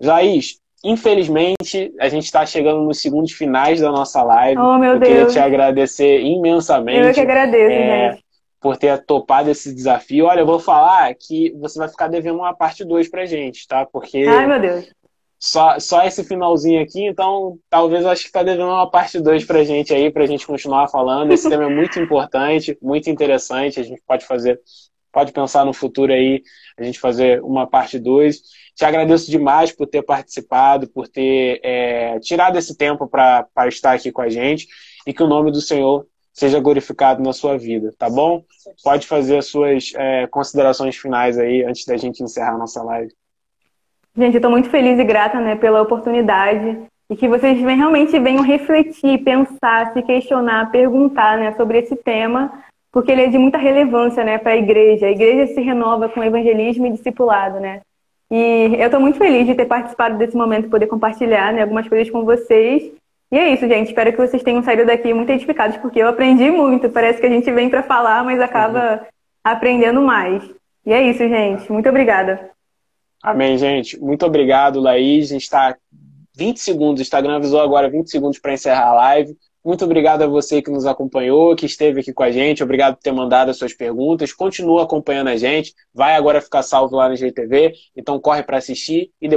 [0.00, 4.60] Laís, Infelizmente, a gente está chegando nos segundos finais da nossa live.
[4.60, 5.10] Oh, meu eu Deus.
[5.10, 7.08] queria te agradecer imensamente.
[7.08, 8.26] Eu que agradeço, é, gente
[8.66, 10.26] por ter topado esse desafio.
[10.26, 13.86] Olha, eu vou falar que você vai ficar devendo uma parte 2 pra gente, tá?
[13.86, 14.24] Porque.
[14.28, 14.90] Ai, meu Deus.
[15.38, 19.44] Só, só esse finalzinho aqui, então talvez eu acho que tá devendo uma parte 2
[19.44, 21.30] pra gente aí, pra gente continuar falando.
[21.32, 23.78] Esse tema é muito importante, muito interessante.
[23.78, 24.58] A gente pode fazer,
[25.12, 26.42] pode pensar no futuro aí,
[26.78, 28.40] a gente fazer uma parte 2.
[28.74, 34.10] Te agradeço demais por ter participado, por ter é, tirado esse tempo para estar aqui
[34.10, 34.66] com a gente
[35.06, 38.44] e que o nome do Senhor seja glorificado na sua vida, tá bom?
[38.82, 43.12] Pode fazer as suas é, considerações finais aí antes da gente encerrar a nossa live.
[44.16, 46.78] Gente, eu estou muito feliz e grata né, pela oportunidade
[47.10, 52.50] e que vocês realmente venham refletir, pensar, se questionar, perguntar né, sobre esse tema,
[52.90, 55.06] porque ele é de muita relevância né, para a igreja.
[55.06, 57.82] A igreja se renova com evangelismo e discipulado, né?
[58.30, 62.10] E eu estou muito feliz de ter participado desse momento, poder compartilhar né, algumas coisas
[62.10, 62.90] com vocês
[63.30, 63.88] e é isso, gente.
[63.88, 66.88] Espero que vocês tenham saído daqui muito edificados, porque eu aprendi muito.
[66.88, 69.06] Parece que a gente vem para falar, mas acaba uhum.
[69.44, 70.48] aprendendo mais.
[70.84, 71.70] E é isso, gente.
[71.72, 72.50] Muito obrigada.
[73.26, 73.98] Amém, gente.
[73.98, 75.30] Muito obrigado, Laís.
[75.30, 75.76] A gente está
[76.36, 77.00] 20 segundos.
[77.00, 79.36] O Instagram avisou agora 20 segundos para encerrar a live.
[79.64, 82.62] Muito obrigado a você que nos acompanhou, que esteve aqui com a gente.
[82.62, 84.32] Obrigado por ter mandado as suas perguntas.
[84.32, 85.74] Continua acompanhando a gente.
[85.92, 87.72] Vai agora ficar salvo lá no GTV.
[87.96, 89.34] Então corre para assistir e depois